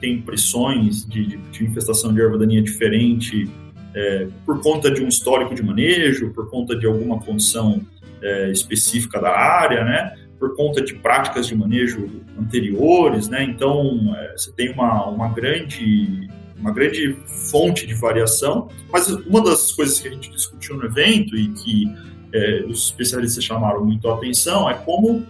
tem 0.00 0.20
pressões 0.20 1.06
de, 1.06 1.24
de, 1.24 1.36
de 1.36 1.64
infestação 1.64 2.12
de 2.12 2.20
erva 2.20 2.36
daninha 2.36 2.62
diferente 2.62 3.48
é, 3.94 4.26
por 4.44 4.60
conta 4.60 4.90
de 4.90 5.02
um 5.02 5.08
histórico 5.08 5.54
de 5.54 5.62
manejo, 5.62 6.30
por 6.30 6.50
conta 6.50 6.76
de 6.76 6.86
alguma 6.86 7.20
condição 7.20 7.80
é, 8.20 8.50
específica 8.50 9.20
da 9.20 9.30
área, 9.30 9.84
né? 9.84 10.16
por 10.40 10.56
conta 10.56 10.80
de 10.80 10.94
práticas 10.94 11.46
de 11.46 11.54
manejo 11.54 12.08
anteriores, 12.38 13.28
né? 13.28 13.44
Então 13.44 14.16
é, 14.16 14.32
você 14.32 14.50
tem 14.52 14.72
uma, 14.72 15.06
uma 15.06 15.28
grande 15.28 16.30
uma 16.60 16.72
grande 16.72 17.16
fonte 17.50 17.86
de 17.86 17.94
variação. 17.94 18.68
Mas 18.92 19.08
uma 19.08 19.42
das 19.42 19.72
coisas 19.72 19.98
que 19.98 20.08
a 20.08 20.10
gente 20.10 20.30
discutiu 20.30 20.76
no 20.76 20.84
evento 20.84 21.36
e 21.36 21.48
que 21.48 21.92
é, 22.32 22.64
os 22.68 22.84
especialistas 22.84 23.42
chamaram 23.42 23.84
muito 23.84 24.08
a 24.08 24.14
atenção 24.14 24.70
é 24.70 24.74
como 24.74 25.26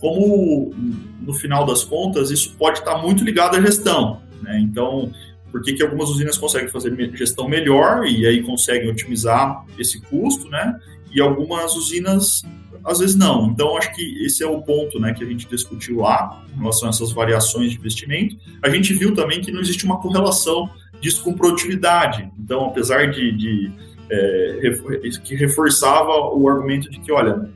como 0.00 0.72
no 1.20 1.34
final 1.34 1.66
das 1.66 1.82
contas 1.82 2.30
isso 2.30 2.54
pode 2.56 2.78
estar 2.78 2.98
muito 2.98 3.24
ligado 3.24 3.56
à 3.56 3.60
gestão. 3.60 4.22
Né? 4.40 4.60
Então, 4.60 5.12
por 5.50 5.62
que, 5.62 5.72
que 5.72 5.82
algumas 5.82 6.08
usinas 6.08 6.38
conseguem 6.38 6.68
fazer 6.68 6.94
gestão 7.16 7.48
melhor 7.48 8.06
e 8.06 8.26
aí 8.26 8.42
conseguem 8.42 8.88
otimizar 8.90 9.64
esse 9.78 10.00
custo, 10.02 10.48
né? 10.48 10.78
E 11.12 11.20
algumas 11.20 11.74
usinas 11.74 12.44
às 12.84 12.98
vezes 12.98 13.16
não. 13.16 13.48
Então, 13.50 13.76
acho 13.76 13.94
que 13.94 14.24
esse 14.24 14.42
é 14.42 14.46
o 14.46 14.62
ponto 14.62 14.98
né, 14.98 15.12
que 15.12 15.22
a 15.22 15.26
gente 15.26 15.46
discutiu 15.46 15.98
lá, 15.98 16.44
em 16.54 16.58
relação 16.58 16.88
a 16.88 16.90
essas 16.90 17.12
variações 17.12 17.70
de 17.70 17.78
investimento. 17.78 18.36
A 18.62 18.68
gente 18.68 18.92
viu 18.94 19.14
também 19.14 19.40
que 19.40 19.52
não 19.52 19.60
existe 19.60 19.84
uma 19.84 20.00
correlação 20.00 20.70
disso 21.00 21.22
com 21.22 21.32
produtividade. 21.32 22.30
Então, 22.38 22.66
apesar 22.66 23.10
de, 23.10 23.32
de 23.32 23.72
é, 24.10 24.60
que 25.22 25.34
reforçava 25.34 26.12
o 26.34 26.48
argumento 26.48 26.90
de 26.90 26.98
que, 27.00 27.12
olha, 27.12 27.50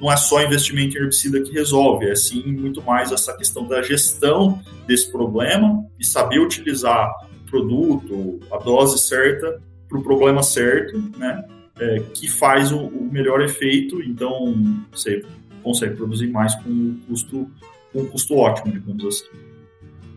não 0.00 0.12
é 0.12 0.16
só 0.16 0.42
investimento 0.42 0.96
em 0.96 1.00
herbicida 1.00 1.40
que 1.40 1.52
resolve, 1.52 2.08
é 2.08 2.14
sim 2.14 2.42
muito 2.44 2.82
mais 2.82 3.12
essa 3.12 3.36
questão 3.36 3.66
da 3.66 3.82
gestão 3.82 4.60
desse 4.86 5.10
problema 5.10 5.84
e 5.98 6.04
saber 6.04 6.38
utilizar 6.38 7.10
o 7.46 7.50
produto, 7.50 8.40
a 8.50 8.58
dose 8.58 8.98
certa 8.98 9.60
para 9.88 9.98
o 9.98 10.02
problema 10.02 10.42
certo, 10.42 10.98
né? 11.16 11.44
É, 11.78 12.00
que 12.14 12.26
faz 12.26 12.72
o, 12.72 12.86
o, 12.86 13.12
melhor 13.12 13.42
efeito, 13.42 14.02
então 14.02 14.54
você 14.90 15.22
consegue 15.62 15.94
produzir 15.94 16.28
mais 16.28 16.54
com 16.54 16.70
um 16.70 16.98
custo, 17.06 17.50
com 17.92 18.00
um 18.00 18.06
custo 18.06 18.34
ótimo, 18.34 18.72
digamos 18.72 19.04
assim. 19.04 19.26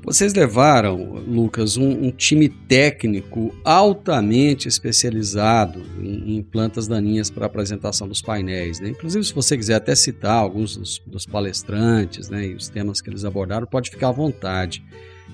Vocês 0.02 0.34
levaram, 0.34 1.22
Lucas, 1.28 1.76
um, 1.76 2.06
um 2.06 2.12
time 2.12 2.48
técnico 2.48 3.54
altamente 3.66 4.68
especializado 4.68 5.84
em, 6.02 6.38
em 6.38 6.42
plantas 6.42 6.88
daninhas 6.88 7.30
para 7.30 7.46
apresentação 7.46 8.08
dos 8.08 8.22
painéis. 8.22 8.80
Né? 8.80 8.90
Inclusive, 8.90 9.26
se 9.26 9.34
você 9.34 9.58
quiser 9.58 9.76
até 9.76 9.94
citar 9.96 10.38
alguns 10.38 10.78
dos, 10.78 11.00
dos 11.06 11.26
palestrantes 11.26 12.30
né, 12.30 12.48
e 12.48 12.54
os 12.56 12.70
temas 12.70 13.02
que 13.02 13.10
eles 13.10 13.26
abordaram, 13.26 13.68
pode 13.68 13.90
ficar 13.90 14.10
à 14.10 14.12
vontade. 14.14 14.84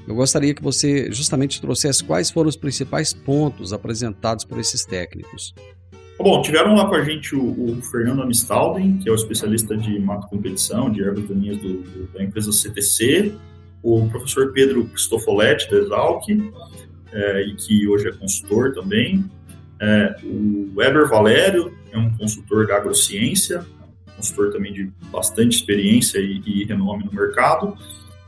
Eu 0.07 0.15
gostaria 0.15 0.53
que 0.53 0.61
você 0.61 1.11
justamente 1.11 1.61
trouxesse 1.61 2.03
quais 2.03 2.29
foram 2.31 2.49
os 2.49 2.57
principais 2.57 3.13
pontos 3.13 3.71
apresentados 3.71 4.43
por 4.43 4.59
esses 4.59 4.83
técnicos. 4.83 5.53
Bom, 6.17 6.41
tiveram 6.41 6.75
lá 6.75 6.87
com 6.87 6.95
a 6.95 7.03
gente 7.03 7.35
o, 7.35 7.77
o 7.77 7.81
Fernando 7.81 8.21
Amistalden, 8.21 8.97
que 8.97 9.09
é 9.09 9.11
o 9.11 9.15
especialista 9.15 9.75
de 9.75 9.99
mato 9.99 10.27
competição, 10.27 10.89
de 10.89 11.03
ervas 11.03 11.27
daninhas 11.27 11.57
do, 11.57 11.81
do, 11.81 12.13
da 12.13 12.23
empresa 12.23 12.51
CTC, 12.51 13.33
o 13.83 14.07
professor 14.09 14.51
Pedro 14.53 14.85
Cristofoletti, 14.85 15.69
da 15.69 15.77
Exalc, 15.77 16.23
é, 17.11 17.41
e 17.41 17.55
que 17.55 17.87
hoje 17.87 18.07
é 18.07 18.11
consultor 18.13 18.73
também, 18.73 19.29
é, 19.79 20.15
o 20.23 20.71
Weber 20.75 21.07
Valério, 21.07 21.77
é 21.91 21.97
um 21.97 22.09
consultor 22.17 22.65
da 22.65 22.77
agrociência, 22.77 23.65
consultor 24.15 24.51
também 24.51 24.71
de 24.71 24.91
bastante 25.11 25.57
experiência 25.57 26.19
e, 26.19 26.41
e 26.45 26.63
renome 26.63 27.03
no 27.03 27.11
mercado, 27.11 27.77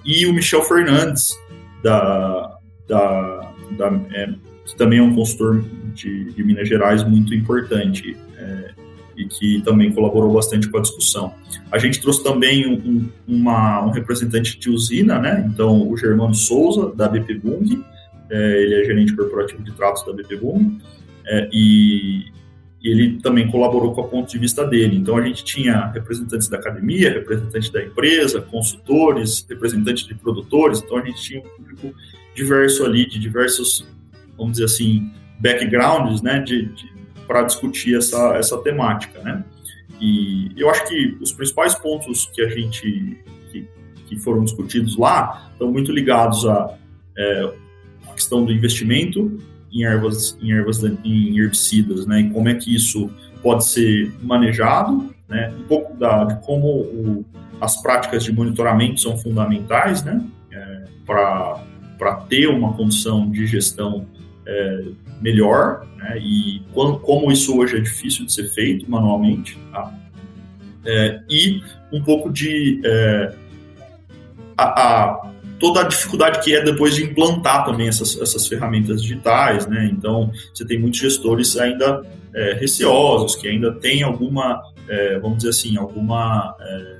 e 0.05 0.25
o 0.25 0.33
Michel 0.33 0.61
Fernandes, 0.63 1.37
da, 1.81 2.59
da, 2.87 3.53
da 3.77 3.87
é, 4.11 4.29
que 4.67 4.75
também 4.75 4.99
é 4.99 5.01
um 5.01 5.15
consultor 5.15 5.63
de, 5.95 6.25
de 6.25 6.43
Minas 6.43 6.67
Gerais 6.67 7.03
muito 7.03 7.33
importante. 7.33 8.15
É, 8.37 8.87
e 9.17 9.25
que 9.25 9.61
também 9.63 9.91
colaborou 9.91 10.31
bastante 10.31 10.69
com 10.69 10.77
a 10.77 10.81
discussão. 10.81 11.33
A 11.71 11.79
gente 11.79 11.99
trouxe 11.99 12.23
também 12.23 12.67
um, 12.67 13.09
uma, 13.27 13.83
um 13.83 13.89
representante 13.89 14.59
de 14.59 14.69
usina, 14.69 15.17
né? 15.17 15.49
Então, 15.51 15.89
o 15.89 15.97
Germano 15.97 16.35
Souza, 16.35 16.93
da 16.95 17.07
BP 17.07 17.39
Bung, 17.39 17.83
é, 18.29 18.61
ele 18.61 18.75
é 18.75 18.85
gerente 18.85 19.15
corporativo 19.15 19.63
de 19.63 19.71
tratos 19.71 20.05
da 20.05 20.13
BP 20.13 20.37
Bung, 20.37 20.77
é, 21.25 21.49
e, 21.51 22.27
e 22.79 22.89
ele 22.89 23.19
também 23.19 23.49
colaborou 23.49 23.91
com 23.93 24.01
o 24.01 24.07
ponto 24.07 24.31
de 24.31 24.37
vista 24.37 24.63
dele. 24.63 24.95
Então, 24.95 25.17
a 25.17 25.21
gente 25.21 25.43
tinha 25.43 25.87
representantes 25.87 26.47
da 26.47 26.57
academia, 26.57 27.11
representantes 27.11 27.71
da 27.71 27.83
empresa, 27.83 28.39
consultores, 28.39 29.43
representantes 29.49 30.05
de 30.05 30.13
produtores, 30.13 30.79
então 30.79 30.97
a 30.97 31.01
gente 31.03 31.19
tinha 31.21 31.39
um 31.39 31.43
público 31.43 31.93
diverso 32.35 32.85
ali, 32.85 33.07
de 33.07 33.17
diversos, 33.17 33.83
vamos 34.37 34.53
dizer 34.53 34.65
assim, 34.65 35.11
backgrounds, 35.39 36.21
né, 36.21 36.39
de, 36.39 36.65
de 36.67 36.97
para 37.27 37.43
discutir 37.43 37.97
essa, 37.97 38.35
essa 38.37 38.57
temática, 38.59 39.21
né? 39.21 39.43
E 39.99 40.51
eu 40.55 40.69
acho 40.69 40.87
que 40.87 41.17
os 41.19 41.33
principais 41.33 41.75
pontos 41.75 42.27
que 42.27 42.41
a 42.41 42.47
gente 42.47 43.17
que, 43.51 43.67
que 44.05 44.17
foram 44.19 44.43
discutidos 44.43 44.97
lá 44.97 45.49
estão 45.51 45.71
muito 45.71 45.91
ligados 45.91 46.45
à 46.45 46.77
é, 47.17 47.51
questão 48.13 48.45
do 48.45 48.51
investimento 48.51 49.39
em 49.71 49.83
ervas, 49.83 50.37
em 50.41 50.51
ervas, 50.51 50.83
em 50.83 51.37
herbicidas, 51.37 52.05
né? 52.07 52.21
E 52.21 52.29
como 52.29 52.47
é 52.47 52.55
que 52.55 52.73
isso 52.73 53.09
pode 53.43 53.65
ser 53.65 54.11
manejado, 54.21 55.13
né? 55.27 55.53
Um 55.59 55.63
pouco 55.63 55.97
da, 55.97 56.23
de 56.23 56.45
como 56.45 56.67
o, 56.67 57.25
as 57.59 57.81
práticas 57.81 58.23
de 58.23 58.31
monitoramento 58.31 59.01
são 59.01 59.17
fundamentais, 59.17 60.03
né? 60.03 60.23
É, 60.51 60.83
para 61.05 61.61
para 61.97 62.13
ter 62.13 62.47
uma 62.47 62.73
condição 62.73 63.27
de 63.27 63.47
gestão 63.47 64.05
é, 64.47 64.85
melhor, 65.21 65.85
né? 65.97 66.17
e 66.19 66.61
quando, 66.73 66.99
como 66.99 67.31
isso 67.31 67.57
hoje 67.57 67.75
é 67.77 67.79
difícil 67.79 68.25
de 68.25 68.33
ser 68.33 68.49
feito 68.53 68.89
manualmente, 68.89 69.57
tá? 69.71 69.93
é, 70.87 71.19
e 71.29 71.61
um 71.91 72.01
pouco 72.01 72.31
de 72.31 72.81
é, 72.85 73.33
a, 74.57 74.63
a, 74.63 75.31
toda 75.59 75.81
a 75.81 75.83
dificuldade 75.83 76.39
que 76.39 76.55
é 76.55 76.63
depois 76.63 76.95
de 76.95 77.03
implantar 77.03 77.65
também 77.65 77.89
essas, 77.89 78.19
essas 78.19 78.47
ferramentas 78.47 79.01
digitais, 79.01 79.67
né? 79.67 79.89
Então 79.91 80.31
você 80.53 80.65
tem 80.65 80.79
muitos 80.79 80.99
gestores 80.99 81.57
ainda 81.57 82.03
é, 82.33 82.53
receosos, 82.53 83.35
que 83.35 83.47
ainda 83.47 83.73
tem 83.73 84.01
alguma, 84.01 84.61
é, 84.87 85.19
vamos 85.19 85.37
dizer 85.37 85.49
assim, 85.49 85.77
alguma 85.77 86.55
é, 86.61 86.97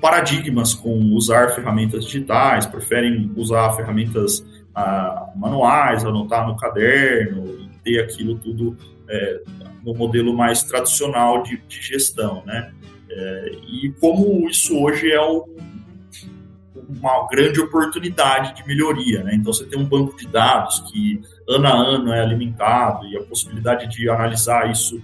paradigmas 0.00 0.74
com 0.74 1.14
usar 1.14 1.54
ferramentas 1.54 2.04
digitais, 2.04 2.66
preferem 2.66 3.30
usar 3.36 3.72
ferramentas 3.72 4.44
manuais, 5.36 6.04
anotar 6.04 6.46
no 6.46 6.56
caderno, 6.56 7.68
ter 7.84 8.00
aquilo 8.00 8.36
tudo 8.36 8.76
é, 9.08 9.42
no 9.84 9.94
modelo 9.94 10.34
mais 10.34 10.62
tradicional 10.62 11.42
de, 11.42 11.58
de 11.68 11.82
gestão, 11.82 12.42
né? 12.46 12.72
É, 13.10 13.52
e 13.68 13.92
como 14.00 14.48
isso 14.48 14.78
hoje 14.82 15.12
é 15.12 15.20
um, 15.20 15.44
uma 16.88 17.26
grande 17.28 17.60
oportunidade 17.60 18.54
de 18.54 18.66
melhoria, 18.66 19.22
né? 19.22 19.34
Então 19.34 19.52
você 19.52 19.66
tem 19.66 19.78
um 19.78 19.84
banco 19.84 20.16
de 20.16 20.26
dados 20.26 20.80
que 20.90 21.20
ano 21.48 21.66
a 21.66 21.72
ano 21.72 22.12
é 22.12 22.20
alimentado 22.20 23.06
e 23.06 23.16
a 23.16 23.22
possibilidade 23.22 23.88
de 23.88 24.08
analisar 24.08 24.70
isso 24.70 25.02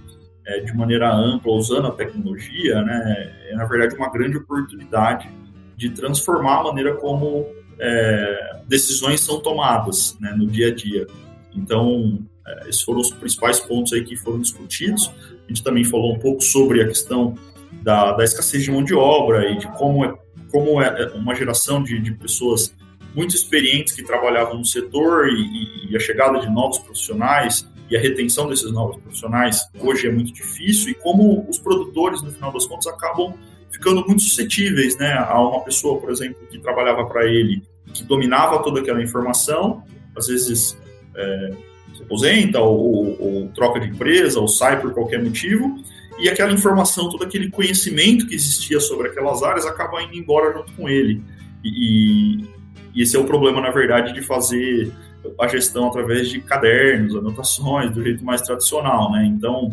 é, 0.49 0.61
de 0.61 0.75
maneira 0.75 1.13
ampla, 1.13 1.53
usando 1.53 1.89
a 1.89 1.93
tecnologia, 1.93 2.81
né, 2.83 3.35
é 3.51 3.55
na 3.55 3.67
verdade 3.67 3.95
uma 3.95 4.11
grande 4.11 4.39
oportunidade 4.39 5.29
de 5.77 5.91
transformar 5.91 6.61
a 6.61 6.65
maneira 6.65 6.95
como 6.95 7.47
é, 7.81 8.61
decisões 8.67 9.21
são 9.21 9.41
tomadas 9.41 10.17
né, 10.21 10.33
no 10.37 10.47
dia 10.47 10.69
a 10.69 10.75
dia. 10.75 11.07
Então, 11.55 12.21
é, 12.47 12.69
esses 12.69 12.83
foram 12.83 13.01
os 13.01 13.11
principais 13.11 13.61
pontos 13.61 13.93
aí 13.93 14.05
que 14.05 14.17
foram 14.17 14.41
discutidos. 14.41 15.11
A 15.45 15.49
gente 15.49 15.63
também 15.63 15.85
falou 15.85 16.15
um 16.15 16.19
pouco 16.19 16.43
sobre 16.43 16.83
a 16.83 16.89
questão 16.89 17.35
da, 17.83 18.13
da 18.13 18.25
escassez 18.25 18.63
de 18.63 18.71
mão 18.71 18.83
de 18.83 18.95
obra 18.95 19.51
e 19.51 19.59
de 19.59 19.67
como 19.73 20.05
é, 20.05 20.15
como 20.51 20.81
é, 20.81 21.03
é 21.03 21.07
uma 21.17 21.35
geração 21.35 21.83
de, 21.83 21.99
de 22.01 22.13
pessoas 22.13 22.75
muito 23.15 23.35
experientes 23.35 23.95
que 23.95 24.03
trabalhavam 24.03 24.59
no 24.59 24.65
setor 24.65 25.29
e, 25.29 25.91
e, 25.91 25.97
a 25.97 26.01
chegada 26.01 26.39
de 26.41 26.49
novos 26.49 26.79
profissionais 26.79 27.67
e 27.91 27.97
a 27.97 28.01
retenção 28.01 28.49
desses 28.49 28.71
novos 28.71 28.97
profissionais 29.03 29.67
hoje 29.81 30.07
é 30.07 30.13
muito 30.13 30.33
difícil 30.33 30.91
e 30.91 30.95
como 30.95 31.47
os 31.49 31.59
produtores, 31.59 32.23
no 32.23 32.31
final 32.31 32.53
das 32.53 32.67
contas, 32.67 32.87
acabam 32.87 33.35
ficando 33.71 34.05
muito 34.07 34.23
suscetíveis 34.23 34.97
né, 34.97 35.13
a 35.13 35.41
uma 35.41 35.61
pessoa, 35.61 36.01
por 36.01 36.11
exemplo, 36.11 36.47
que 36.51 36.59
trabalhava 36.59 37.05
para 37.07 37.27
ele, 37.27 37.63
que 37.93 38.05
dominava 38.05 38.63
toda 38.63 38.81
aquela 38.81 39.03
informação, 39.03 39.83
às 40.17 40.27
vezes 40.27 40.77
é, 41.15 41.51
se 41.95 42.03
aposenta 42.03 42.61
ou, 42.61 42.79
ou, 42.79 43.23
ou 43.23 43.49
troca 43.49 43.81
de 43.81 43.89
empresa 43.89 44.41
ou 44.41 44.49
sai 44.49 44.81
por 44.81 44.93
qualquer 44.93 45.23
motivo, 45.23 45.83
e 46.19 46.29
aquela 46.29 46.53
informação, 46.53 47.09
todo 47.09 47.23
aquele 47.23 47.49
conhecimento 47.49 48.27
que 48.27 48.35
existia 48.35 48.81
sobre 48.81 49.09
aquelas 49.09 49.43
áreas 49.43 49.65
acaba 49.65 50.03
indo 50.03 50.17
embora 50.17 50.53
junto 50.53 50.73
com 50.73 50.89
ele. 50.89 51.23
E, 51.65 52.45
e 52.93 53.03
esse 53.03 53.17
é 53.17 53.21
o 53.21 53.25
problema, 53.25 53.61
na 53.61 53.71
verdade, 53.71 54.13
de 54.13 54.21
fazer 54.21 54.93
a 55.39 55.47
gestão 55.47 55.87
através 55.87 56.29
de 56.29 56.41
cadernos, 56.41 57.15
anotações, 57.15 57.93
do 57.93 58.03
jeito 58.03 58.25
mais 58.25 58.43
tradicional, 58.43 59.13
né? 59.13 59.25
Então, 59.27 59.71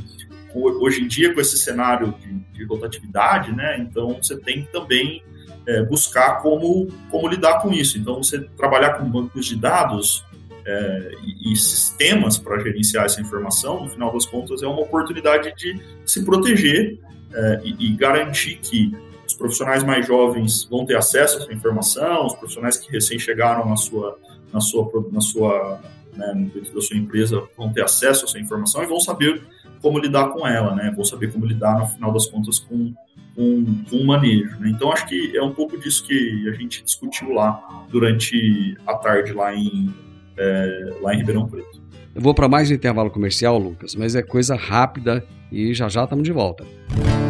hoje 0.63 1.01
em 1.01 1.07
dia, 1.07 1.33
com 1.33 1.41
esse 1.41 1.57
cenário 1.57 2.13
de, 2.19 2.33
de 2.57 2.63
rotatividade, 2.65 3.51
né? 3.51 3.77
Então, 3.79 4.15
você 4.21 4.37
tem 4.37 4.63
que 4.63 4.71
também 4.71 5.23
é, 5.67 5.83
buscar 5.83 6.41
como, 6.41 6.87
como 7.09 7.27
lidar 7.27 7.61
com 7.61 7.71
isso. 7.71 7.97
Então, 7.97 8.23
você 8.23 8.39
trabalhar 8.57 8.93
com 8.93 9.09
bancos 9.09 9.45
de 9.45 9.55
dados 9.55 10.23
é, 10.65 11.11
e, 11.23 11.53
e, 11.53 11.55
sistemas 11.55 12.37
para 12.37 12.59
gerenciar 12.59 13.05
essa 13.05 13.21
informação, 13.21 13.83
no 13.83 13.89
final 13.89 14.11
das 14.13 14.25
contas, 14.25 14.63
é 14.63 14.67
uma 14.67 14.81
oportunidade 14.81 15.53
de 15.55 15.79
se 16.05 16.23
proteger 16.23 16.99
é, 17.33 17.61
e, 17.63 17.87
e, 17.87 17.95
garantir 17.95 18.57
que 18.57 18.95
os 19.27 19.33
profissionais 19.33 19.83
mais 19.83 20.05
jovens 20.07 20.65
vão 20.65 20.85
ter 20.85 20.95
acesso 20.95 21.37
a 21.37 21.41
essa 21.43 21.53
informação, 21.53 22.27
os 22.27 22.35
profissionais 22.35 22.77
que 22.77 22.91
recém 22.91 23.19
chegaram 23.19 23.67
na 23.67 23.75
sua, 23.75 24.17
na 24.53 24.59
sua, 24.59 25.09
na 25.11 25.21
sua 25.21 25.81
né, 26.15 26.49
dentro 26.53 26.73
da 26.73 26.81
sua 26.81 26.97
empresa 26.97 27.43
vão 27.57 27.71
ter 27.71 27.83
acesso 27.83 28.25
a 28.25 28.29
essa 28.29 28.39
informação 28.39 28.83
e 28.83 28.87
vão 28.87 28.99
saber 28.99 29.41
como 29.86 30.00
lidar 30.00 30.30
com 30.30 30.48
ela, 30.48 30.74
né? 30.74 30.91
Vão 30.95 31.06
saber 31.06 31.32
como 31.32 31.45
lidar, 31.45 31.78
no 31.78 31.86
final 31.86 32.12
das 32.12 32.26
contas, 32.26 32.58
com, 32.58 32.91
com, 33.36 33.84
com 33.88 33.98
o 33.98 34.08
manejo. 34.08 34.58
Né? 34.60 34.69
Então, 34.69 34.91
acho 34.91 35.06
que 35.06 35.38
é 35.38 35.43
um 35.43 35.54
pouco 35.54 35.78
disso 35.78 36.04
que 36.08 36.50
a 36.50 36.54
gente 36.54 36.84
discutiu 36.84 37.32
lá 37.32 37.86
durante 37.91 38.76
a 38.88 38.95
tarde 38.95 39.32
lá 39.32 39.54
em, 39.54 39.93
é, 40.36 40.93
lá 41.00 41.13
em 41.13 41.17
Ribeirão 41.17 41.48
Preto. 41.48 41.80
Eu 42.15 42.19
vou 42.19 42.34
para 42.34 42.48
mais 42.48 42.71
um 42.71 42.74
intervalo 42.74 43.12
comercial, 43.12 43.60
Lucas, 43.60 43.93
mas 43.93 44.15
é 44.15 44.24
coisa 44.24 44.56
rápida 44.56 45.24
e 45.52 45.71
já 45.76 45.88
já 45.88 46.06
estamos 46.06 46.24
de 46.24 46.32
volta. 46.32 46.65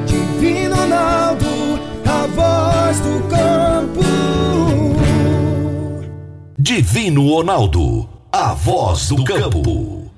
Divino 0.06 0.76
Ronaldo, 0.76 1.46
a 2.06 2.28
voz 2.28 3.00
do 3.02 3.28
campo. 3.28 4.02
Divino 6.58 7.28
Ronaldo, 7.28 8.10
a 8.32 8.54
voz 8.54 9.10
do 9.10 9.22
campo. 9.26 10.05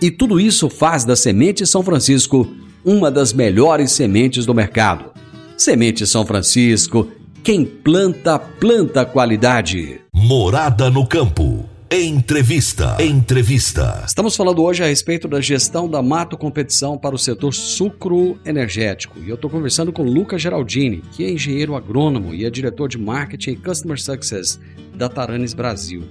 e 0.00 0.10
tudo 0.10 0.40
isso 0.40 0.68
faz 0.68 1.04
da 1.04 1.14
Semente 1.14 1.66
São 1.66 1.82
Francisco 1.82 2.48
uma 2.84 3.10
das 3.10 3.32
melhores 3.32 3.92
sementes 3.92 4.46
do 4.46 4.54
mercado. 4.54 5.10
Semente 5.56 6.06
São 6.06 6.24
Francisco, 6.24 7.08
quem 7.42 7.64
planta, 7.64 8.38
planta 8.38 9.04
qualidade. 9.04 10.00
Morada 10.14 10.90
no 10.90 11.06
campo. 11.06 11.68
Entrevista. 11.92 12.96
Entrevista. 13.02 14.04
Estamos 14.06 14.36
falando 14.36 14.62
hoje 14.62 14.82
a 14.82 14.86
respeito 14.86 15.26
da 15.26 15.40
gestão 15.40 15.88
da 15.88 16.00
Mato 16.00 16.38
Competição 16.38 16.96
para 16.96 17.16
o 17.16 17.18
setor 17.18 17.52
sucro 17.52 18.38
energético. 18.44 19.18
E 19.18 19.28
eu 19.28 19.34
estou 19.34 19.50
conversando 19.50 19.92
com 19.92 20.04
Lucas 20.04 20.40
Geraldini, 20.40 21.02
que 21.10 21.24
é 21.24 21.30
engenheiro 21.32 21.74
agrônomo 21.74 22.32
e 22.32 22.44
é 22.44 22.50
diretor 22.50 22.88
de 22.88 22.96
marketing 22.96 23.50
e 23.50 23.56
customer 23.56 24.00
success 24.00 24.60
da 24.94 25.08
Taranes 25.08 25.52
Brasil. 25.52 26.04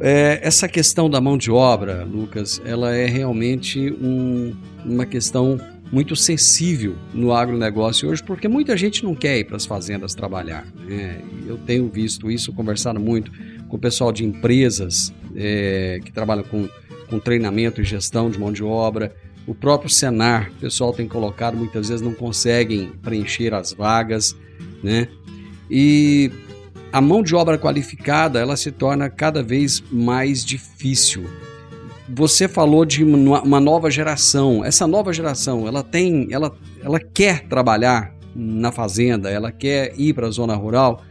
É, 0.00 0.40
essa 0.42 0.66
questão 0.66 1.10
da 1.10 1.20
mão 1.20 1.36
de 1.36 1.50
obra, 1.50 2.04
Lucas, 2.04 2.60
ela 2.64 2.94
é 2.94 3.06
realmente 3.06 3.92
um, 4.00 4.56
uma 4.84 5.04
questão 5.04 5.60
muito 5.92 6.16
sensível 6.16 6.96
no 7.12 7.32
agronegócio 7.32 8.08
hoje, 8.08 8.22
porque 8.22 8.48
muita 8.48 8.76
gente 8.76 9.04
não 9.04 9.14
quer 9.14 9.38
ir 9.38 9.44
para 9.44 9.56
as 9.56 9.66
fazendas 9.66 10.14
trabalhar. 10.14 10.66
Né? 10.86 11.20
Eu 11.46 11.58
tenho 11.58 11.88
visto 11.88 12.30
isso, 12.30 12.52
conversado 12.52 12.98
muito 12.98 13.30
com 13.68 13.76
o 13.76 13.78
pessoal 13.78 14.10
de 14.10 14.24
empresas 14.24 15.12
é, 15.36 16.00
que 16.02 16.10
trabalham 16.10 16.44
com, 16.44 16.66
com 17.08 17.18
treinamento 17.18 17.80
e 17.80 17.84
gestão 17.84 18.30
de 18.30 18.38
mão 18.38 18.52
de 18.52 18.62
obra. 18.62 19.14
O 19.46 19.54
próprio 19.54 19.90
Senar, 19.90 20.50
o 20.56 20.60
pessoal 20.60 20.92
tem 20.92 21.06
colocado, 21.06 21.56
muitas 21.56 21.88
vezes 21.88 22.02
não 22.02 22.14
conseguem 22.14 22.92
preencher 23.02 23.52
as 23.52 23.72
vagas, 23.72 24.36
né? 24.82 25.08
E 25.68 26.30
a 26.92 27.00
mão 27.00 27.22
de 27.22 27.34
obra 27.34 27.56
qualificada 27.56 28.38
ela 28.40 28.56
se 28.56 28.70
torna 28.70 29.08
cada 29.08 29.42
vez 29.42 29.82
mais 29.90 30.44
difícil. 30.44 31.24
Você 32.08 32.48
falou 32.48 32.84
de 32.84 33.04
uma 33.04 33.60
nova 33.60 33.90
geração. 33.90 34.64
Essa 34.64 34.86
nova 34.86 35.12
geração, 35.12 35.68
ela 35.68 35.82
tem, 35.82 36.26
ela, 36.32 36.52
ela 36.82 36.98
quer 36.98 37.46
trabalhar 37.46 38.12
na 38.34 38.72
fazenda, 38.72 39.30
ela 39.30 39.52
quer 39.52 39.94
ir 39.96 40.12
para 40.14 40.26
a 40.26 40.30
zona 40.30 40.54
rural, 40.54 41.04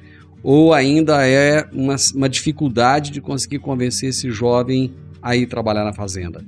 ou 0.44 0.74
ainda 0.74 1.26
é 1.26 1.66
uma, 1.72 1.96
uma 2.14 2.30
dificuldade 2.30 3.12
de 3.12 3.22
conseguir 3.22 3.60
convencer 3.60 4.10
esse 4.10 4.30
jovem 4.32 4.94
a 5.22 5.36
ir 5.36 5.48
trabalhar 5.48 5.84
na 5.84 5.94
fazenda? 5.94 6.44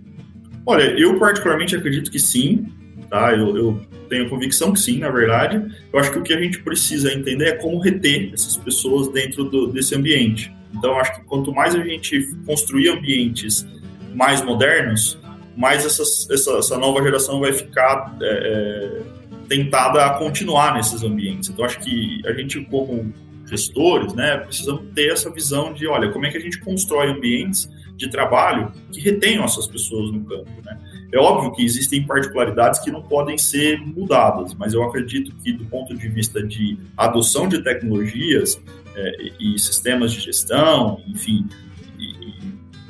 Olha, 0.66 0.84
eu 1.00 1.18
particularmente 1.18 1.76
acredito 1.76 2.12
que 2.12 2.20
sim, 2.20 2.66
tá? 3.12 3.34
Eu, 3.34 3.56
eu 3.56 3.82
tenho 4.10 4.30
convicção 4.30 4.72
que 4.72 4.80
sim, 4.80 4.98
na 4.98 5.10
verdade. 5.10 5.62
Eu 5.94 6.00
acho 6.00 6.12
que 6.12 6.18
o 6.18 6.24
que 6.24 6.34
a 6.34 6.42
gente 6.42 6.64
precisa 6.64 7.14
entender 7.14 7.46
é 7.46 7.52
como 7.52 7.78
reter 7.78 8.32
essas 8.34 8.58
pessoas 8.58 9.10
dentro 9.10 9.44
do, 9.44 9.68
desse 9.68 9.94
ambiente. 9.94 10.52
Então, 10.74 10.98
acho 10.98 11.16
que 11.18 11.26
quanto 11.26 11.54
mais 11.54 11.76
a 11.76 11.84
gente 11.84 12.34
construir 12.46 12.90
ambientes 12.90 13.68
mais 14.16 14.42
modernos, 14.42 15.20
mais 15.56 15.86
essa, 15.86 16.04
essa 16.34 16.78
nova 16.78 17.04
geração 17.04 17.42
vai 17.42 17.52
ficar 17.52 18.18
é, 18.22 18.26
é, 18.26 19.02
tentada 19.50 20.06
a 20.06 20.12
continuar 20.12 20.74
nesses 20.74 21.04
ambientes. 21.04 21.50
Então, 21.50 21.66
acho 21.66 21.80
que 21.80 22.22
a 22.26 22.32
gente, 22.32 22.62
como 22.62 23.14
gestores, 23.46 24.14
né, 24.14 24.38
precisamos 24.38 24.84
ter 24.96 25.12
essa 25.12 25.30
visão 25.30 25.74
de, 25.74 25.86
olha, 25.86 26.10
como 26.10 26.26
é 26.26 26.32
que 26.32 26.38
a 26.38 26.42
gente 26.42 26.58
constrói 26.60 27.12
ambientes 27.12 27.70
de 27.98 28.10
trabalho 28.10 28.72
que 28.92 29.02
retenham 29.02 29.44
essas 29.44 29.68
pessoas 29.68 30.12
no 30.12 30.24
campo, 30.24 30.50
né? 30.64 30.78
É 31.14 31.18
óbvio 31.18 31.52
que 31.52 31.64
existem 31.64 32.06
particularidades 32.06 32.80
que 32.80 32.90
não 32.90 33.02
podem 33.02 33.38
ser 33.38 33.80
mudadas, 33.80 34.54
mas 34.54 34.74
eu 34.74 34.84
acredito 34.84 35.34
que, 35.44 35.52
do 35.52 35.66
ponto 35.66 35.96
de 35.96 36.08
vista 36.08 36.42
de 36.42 36.78
adoção 36.96 37.50
de 37.50 37.62
tecnologias 37.62 38.62
é, 38.96 39.32
e 39.40 39.60
sistemas 39.60 40.14
de 40.14 40.22
gestão, 40.22 41.02
enfim, 41.08 41.48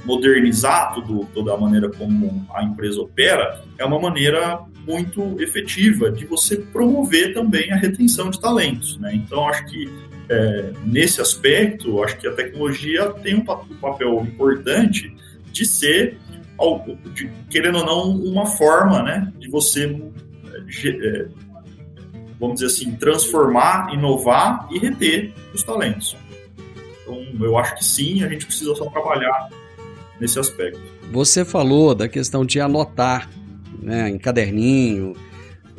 modernizar 0.06 0.94
tudo, 0.94 1.28
toda 1.34 1.54
a 1.54 1.58
maneira 1.58 1.90
como 1.90 2.46
a 2.54 2.64
empresa 2.64 3.02
opera, 3.02 3.62
é 3.78 3.86
uma 3.86 4.00
maneira 4.00 4.62
muito 4.86 5.40
efetiva 5.42 6.12
de 6.12 6.26
você 6.26 6.58
promover 6.58 7.34
também 7.34 7.72
a 7.72 7.76
retenção 7.76 8.30
de 8.30 8.40
talentos. 8.40 8.98
Né? 8.98 9.14
Então, 9.16 9.48
acho 9.48 9.66
que 9.66 9.90
é, 10.30 10.72
nesse 10.86 11.22
aspecto, 11.22 12.04
acho 12.04 12.18
que 12.18 12.28
a 12.28 12.32
tecnologia 12.32 13.10
tem 13.10 13.36
um 13.36 13.44
papel 13.44 14.22
importante 14.22 15.14
de 15.52 15.66
ser 15.66 16.18
querendo 17.50 17.80
ou 17.80 17.86
não, 17.86 18.12
uma 18.12 18.46
forma 18.46 19.02
né, 19.04 19.32
de 19.40 19.50
você, 19.50 19.86
é, 20.86 21.28
vamos 22.40 22.60
dizer 22.60 22.68
assim, 22.68 22.96
transformar, 22.96 23.94
inovar 23.94 24.68
e 24.72 24.80
reter 24.80 25.34
os 25.54 25.64
talentos. 25.64 26.16
Então, 27.02 27.26
eu 27.40 27.58
acho 27.58 27.76
que 27.76 27.86
sim, 27.86 28.24
a 28.24 28.30
gente 28.30 28.46
precisa 28.46 28.76
só 28.76 28.86
trabalhar 28.86 29.50
nesse 30.20 30.40
aspecto. 30.40 30.80
Você 31.12 31.44
falou 31.44 31.94
da 31.94 32.08
questão 32.08 32.46
de 32.46 32.60
anotar 32.60 33.30
né, 33.82 34.10
em 34.10 34.18
caderninho. 34.18 35.16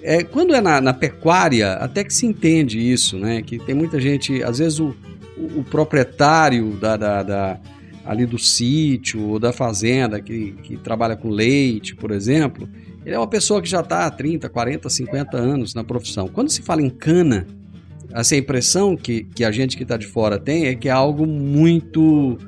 é, 0.02 0.24
quando 0.24 0.54
é 0.54 0.60
na, 0.60 0.80
na, 0.80 0.92
pecuária, 0.92 1.74
até 1.74 2.02
que 2.02 2.12
se 2.12 2.26
entende 2.26 2.78
isso, 2.78 3.16
né? 3.16 3.40
Que 3.40 3.58
tem 3.58 3.74
muita 3.74 4.00
gente, 4.00 4.42
às 4.42 4.58
vezes 4.58 4.80
o, 4.80 4.94
o 5.36 5.62
proprietário 5.64 6.72
da, 6.72 6.96
da, 6.96 7.22
da, 7.22 7.60
ali 8.04 8.26
do 8.26 8.38
sítio 8.38 9.22
ou 9.28 9.38
da 9.38 9.52
fazenda 9.52 10.20
que, 10.20 10.52
que 10.62 10.76
trabalha 10.76 11.16
com 11.16 11.28
leite, 11.28 11.94
por 11.94 12.10
exemplo, 12.10 12.68
ele 13.04 13.14
é 13.14 13.18
uma 13.18 13.26
pessoa 13.26 13.60
que 13.60 13.68
já 13.68 13.80
está 13.80 14.06
há 14.06 14.10
30, 14.10 14.48
40, 14.48 14.88
50 14.88 15.36
anos 15.36 15.74
na 15.74 15.84
profissão. 15.84 16.28
Quando 16.28 16.50
se 16.50 16.62
fala 16.62 16.82
em 16.82 16.90
cana, 16.90 17.46
essa 18.12 18.36
impressão 18.36 18.96
que, 18.96 19.24
que 19.24 19.44
a 19.44 19.50
gente 19.50 19.76
que 19.76 19.82
está 19.82 19.96
de 19.96 20.06
fora 20.06 20.38
tem 20.38 20.66
é 20.66 20.74
que 20.74 20.88
é 20.88 20.92
algo 20.92 21.26
muito 21.26 22.38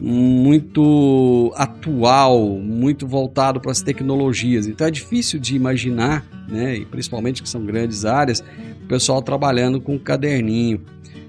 muito 0.00 1.52
atual, 1.56 2.48
muito 2.60 3.04
voltado 3.04 3.60
para 3.60 3.72
as 3.72 3.82
tecnologias. 3.82 4.68
Então 4.68 4.86
é 4.86 4.92
difícil 4.92 5.40
de 5.40 5.56
imaginar, 5.56 6.24
né, 6.48 6.76
e 6.76 6.84
principalmente 6.84 7.42
que 7.42 7.48
são 7.48 7.64
grandes 7.64 8.04
áreas, 8.04 8.38
o 8.84 8.86
pessoal 8.86 9.20
trabalhando 9.20 9.80
com 9.80 9.98
caderninho. 9.98 10.80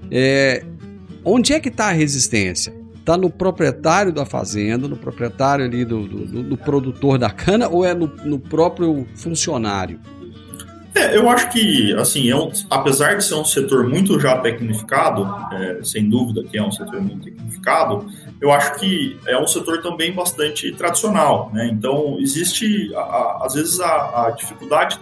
É, 0.08 0.64
onde 1.24 1.52
é 1.52 1.58
que 1.58 1.68
está 1.68 1.88
a 1.88 1.92
resistência? 1.92 2.72
Está 3.00 3.16
no 3.16 3.30
proprietário 3.30 4.12
da 4.12 4.24
fazenda, 4.24 4.86
no 4.86 4.96
proprietário 4.96 5.64
ali 5.64 5.84
do, 5.84 6.06
do, 6.06 6.42
do 6.42 6.56
produtor 6.56 7.18
da 7.18 7.30
cana 7.30 7.68
ou 7.68 7.84
é 7.84 7.94
no, 7.94 8.06
no 8.24 8.38
próprio 8.38 9.06
funcionário? 9.16 9.98
É, 10.94 11.16
eu 11.16 11.28
acho 11.28 11.50
que, 11.50 11.94
assim, 11.94 12.30
é 12.30 12.36
um, 12.36 12.50
apesar 12.68 13.16
de 13.16 13.24
ser 13.24 13.34
um 13.34 13.44
setor 13.44 13.88
muito 13.88 14.18
já 14.18 14.38
tecnificado, 14.38 15.26
é, 15.54 15.80
sem 15.84 16.08
dúvida 16.08 16.42
que 16.42 16.58
é 16.58 16.62
um 16.62 16.72
setor 16.72 17.00
muito 17.00 17.24
tecnificado, 17.24 18.06
eu 18.40 18.50
acho 18.50 18.74
que 18.74 19.16
é 19.26 19.38
um 19.38 19.46
setor 19.46 19.82
também 19.82 20.12
bastante 20.12 20.72
tradicional, 20.72 21.50
né? 21.54 21.68
Então, 21.72 22.18
existe, 22.18 22.92
a, 22.94 23.00
a, 23.00 23.46
às 23.46 23.54
vezes, 23.54 23.78
a, 23.78 24.26
a, 24.26 24.30
dificuldade 24.32 24.98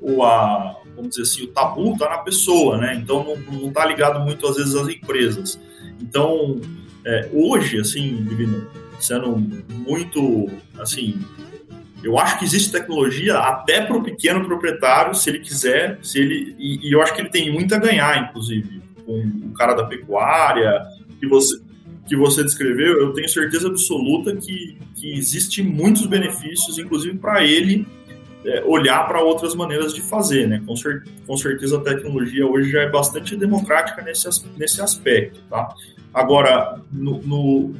ou 0.00 0.22
a, 0.22 0.76
vamos 0.94 1.10
dizer 1.10 1.22
assim, 1.22 1.42
o 1.44 1.48
tabu 1.48 1.92
está 1.94 2.08
na 2.08 2.18
pessoa, 2.18 2.78
né? 2.78 2.94
Então, 2.94 3.36
não 3.50 3.68
está 3.68 3.84
ligado 3.84 4.20
muito, 4.20 4.46
às 4.46 4.56
vezes, 4.56 4.76
às 4.76 4.88
empresas. 4.88 5.58
Então, 6.00 6.60
é, 7.04 7.28
hoje, 7.32 7.78
assim, 7.78 8.24
Divino, 8.28 8.66
sendo 8.98 9.36
muito, 9.36 10.50
assim, 10.78 11.20
eu 12.02 12.18
acho 12.18 12.38
que 12.38 12.44
existe 12.44 12.70
tecnologia 12.70 13.38
até 13.38 13.80
para 13.80 13.96
o 13.96 14.02
pequeno 14.02 14.44
proprietário, 14.44 15.14
se 15.14 15.30
ele 15.30 15.40
quiser, 15.40 15.98
se 16.02 16.18
ele 16.18 16.54
e, 16.58 16.88
e, 16.88 16.92
eu 16.92 17.00
acho 17.00 17.14
que 17.14 17.20
ele 17.20 17.30
tem 17.30 17.52
muito 17.52 17.74
a 17.74 17.78
ganhar, 17.78 18.28
inclusive, 18.28 18.82
com 19.04 19.18
o 19.20 19.52
cara 19.54 19.74
da 19.74 19.84
pecuária 19.84 20.82
que 21.18 21.26
você 21.26 21.58
que 22.06 22.16
você 22.16 22.44
descreveu. 22.44 23.00
Eu 23.00 23.12
tenho 23.12 23.28
certeza 23.28 23.68
absoluta 23.68 24.36
que, 24.36 24.76
que 24.94 25.14
existe 25.14 25.62
muitos 25.62 26.06
benefícios, 26.06 26.78
inclusive 26.78 27.16
para 27.16 27.42
ele 27.42 27.86
é, 28.44 28.62
olhar 28.64 29.06
para 29.08 29.22
outras 29.22 29.54
maneiras 29.54 29.94
de 29.94 30.02
fazer, 30.02 30.46
né? 30.46 30.62
Com, 30.66 30.76
cer 30.76 31.02
com 31.26 31.36
certeza 31.36 31.78
a 31.78 31.80
tecnologia 31.80 32.46
hoje 32.46 32.70
já 32.70 32.82
é 32.82 32.90
bastante 32.90 33.36
democrática 33.36 34.02
nesse, 34.02 34.28
nesse 34.56 34.82
aspecto, 34.82 35.40
tá? 35.48 35.74
Agora, 36.14 36.80
no, 36.92 37.20
no 37.22 37.74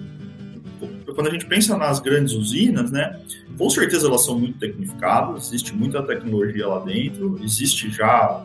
quando 1.14 1.29
a 1.29 1.31
gente 1.31 1.47
pensa 1.47 1.77
nas 1.77 2.01
grandes 2.01 2.35
usinas, 2.35 2.90
né, 2.90 3.20
com 3.57 3.70
certeza 3.70 4.09
elas 4.09 4.25
são 4.25 4.38
muito 4.38 4.59
tecnificadas, 4.59 5.47
existe 5.47 5.75
muita 5.75 6.03
tecnologia 6.03 6.66
lá 6.66 6.81
dentro, 6.81 7.38
existe 7.42 7.88
já 7.90 8.44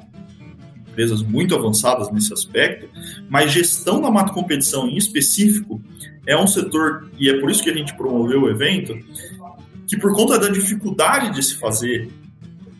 empresas 0.77 1.21
muito 1.21 1.55
avançadas 1.55 2.11
nesse 2.11 2.31
aspecto, 2.31 2.87
mas 3.27 3.51
gestão 3.51 4.01
da 4.01 4.11
mata 4.11 4.33
competição 4.33 4.87
em 4.87 4.97
específico 4.97 5.81
é 6.27 6.37
um 6.37 6.45
setor, 6.45 7.09
e 7.17 7.29
é 7.29 7.39
por 7.39 7.49
isso 7.49 7.63
que 7.63 7.69
a 7.69 7.73
gente 7.73 7.95
promoveu 7.95 8.43
o 8.43 8.49
evento, 8.49 8.97
que 9.87 9.97
por 9.97 10.13
conta 10.13 10.37
da 10.37 10.49
dificuldade 10.49 11.33
de 11.33 11.41
se 11.41 11.55
fazer 11.55 12.09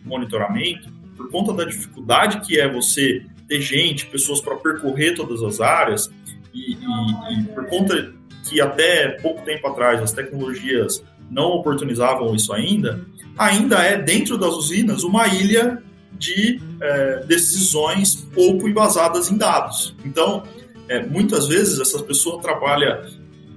monitoramento, 0.06 0.92
por 1.18 1.32
conta 1.32 1.54
da 1.54 1.66
dificuldade 1.66 2.46
que 2.46 2.60
é 2.60 2.72
você 2.72 3.26
ter 3.48 3.62
gente, 3.62 4.06
pessoas 4.06 4.40
para 4.40 4.56
percorrer 4.56 5.16
todas 5.16 5.42
as 5.42 5.60
áreas, 5.60 6.12
e, 6.54 6.74
e, 6.74 7.40
e 7.40 7.44
por 7.54 7.66
conta 7.68 8.14
que 8.48 8.60
até 8.62 9.10
pouco 9.22 9.44
tempo 9.44 9.68
atrás 9.68 10.02
as 10.02 10.12
tecnologias 10.12 11.04
não 11.30 11.52
oportunizavam 11.52 12.36
isso 12.36 12.52
ainda, 12.54 13.06
ainda 13.38 13.78
é 13.84 13.98
dentro 13.98 14.38
das 14.38 14.54
usinas 14.54 15.04
uma 15.04 15.28
ilha 15.28 15.84
de 16.18 16.60
é, 16.82 17.24
decisões 17.26 18.16
pouco 18.16 18.68
embasadas 18.68 19.32
em 19.32 19.38
dados. 19.38 19.96
Então, 20.04 20.44
é, 20.88 21.06
muitas 21.06 21.48
vezes 21.48 21.80
essa 21.80 22.04
pessoa 22.04 22.42
trabalha 22.42 23.06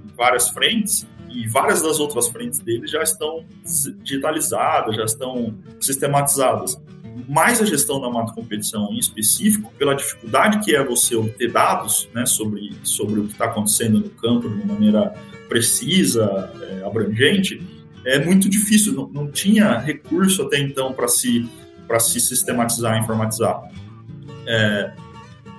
em 0.04 0.14
várias 0.16 0.48
frentes 0.50 1.06
e 1.28 1.48
várias 1.48 1.82
das 1.82 1.98
outras 1.98 2.28
frentes 2.28 2.58
dele 2.58 2.86
já 2.86 3.02
estão 3.02 3.44
digitalizadas, 4.02 4.94
já 4.96 5.04
estão 5.04 5.54
sistematizadas 5.80 6.80
mais 7.28 7.60
a 7.60 7.64
gestão 7.64 8.00
da 8.00 8.10
mata 8.10 8.32
competição 8.32 8.92
em 8.92 8.98
específico, 8.98 9.72
pela 9.78 9.94
dificuldade 9.94 10.60
que 10.64 10.74
é 10.74 10.84
você 10.84 11.14
obter 11.14 11.50
dados 11.50 12.08
né, 12.14 12.26
sobre, 12.26 12.72
sobre 12.82 13.20
o 13.20 13.24
que 13.24 13.32
está 13.32 13.46
acontecendo 13.46 14.00
no 14.00 14.10
campo 14.10 14.48
de 14.48 14.54
uma 14.54 14.74
maneira 14.74 15.14
precisa, 15.48 16.50
é, 16.60 16.86
abrangente, 16.86 17.62
é 18.04 18.18
muito 18.18 18.48
difícil. 18.48 18.94
Não, 18.94 19.08
não 19.08 19.30
tinha 19.30 19.78
recurso 19.78 20.42
até 20.42 20.58
então 20.58 20.92
para 20.92 21.08
se, 21.08 21.48
se 22.00 22.20
sistematizar, 22.20 22.98
informatizar. 22.98 23.62
É, 24.46 24.92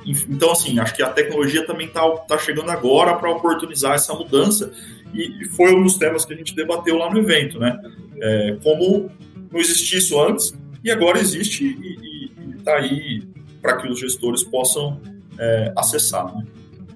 então, 0.06 0.52
assim, 0.52 0.80
acho 0.80 0.96
que 0.96 1.04
a 1.04 1.10
tecnologia 1.10 1.66
também 1.66 1.88
está 1.88 2.08
tá 2.10 2.38
chegando 2.38 2.70
agora 2.72 3.16
para 3.16 3.30
oportunizar 3.30 3.94
essa 3.94 4.14
mudança 4.14 4.72
e, 5.14 5.44
e, 5.44 5.46
foi 5.46 5.74
um 5.74 5.84
dos 5.84 5.96
temas 5.96 6.26
que 6.26 6.34
a 6.34 6.38
gente 6.38 6.56
debateu 6.56 6.98
lá 6.98 7.10
no 7.10 7.20
evento, 7.20 7.60
né? 7.60 7.80
É, 8.20 8.58
como 8.64 9.12
não 9.52 9.60
existia 9.60 10.00
isso 10.00 10.20
antes, 10.20 10.54
e 10.84 10.92
agora 10.92 11.20
existe 11.20 11.66
e 11.66 12.32
está 12.58 12.76
aí 12.76 13.24
para 13.62 13.78
que 13.78 13.88
os 13.88 14.00
gestores 14.00 14.44
possam 14.44 15.00
é, 15.40 15.74
acessar. 15.76 16.36
Né? 16.36 16.46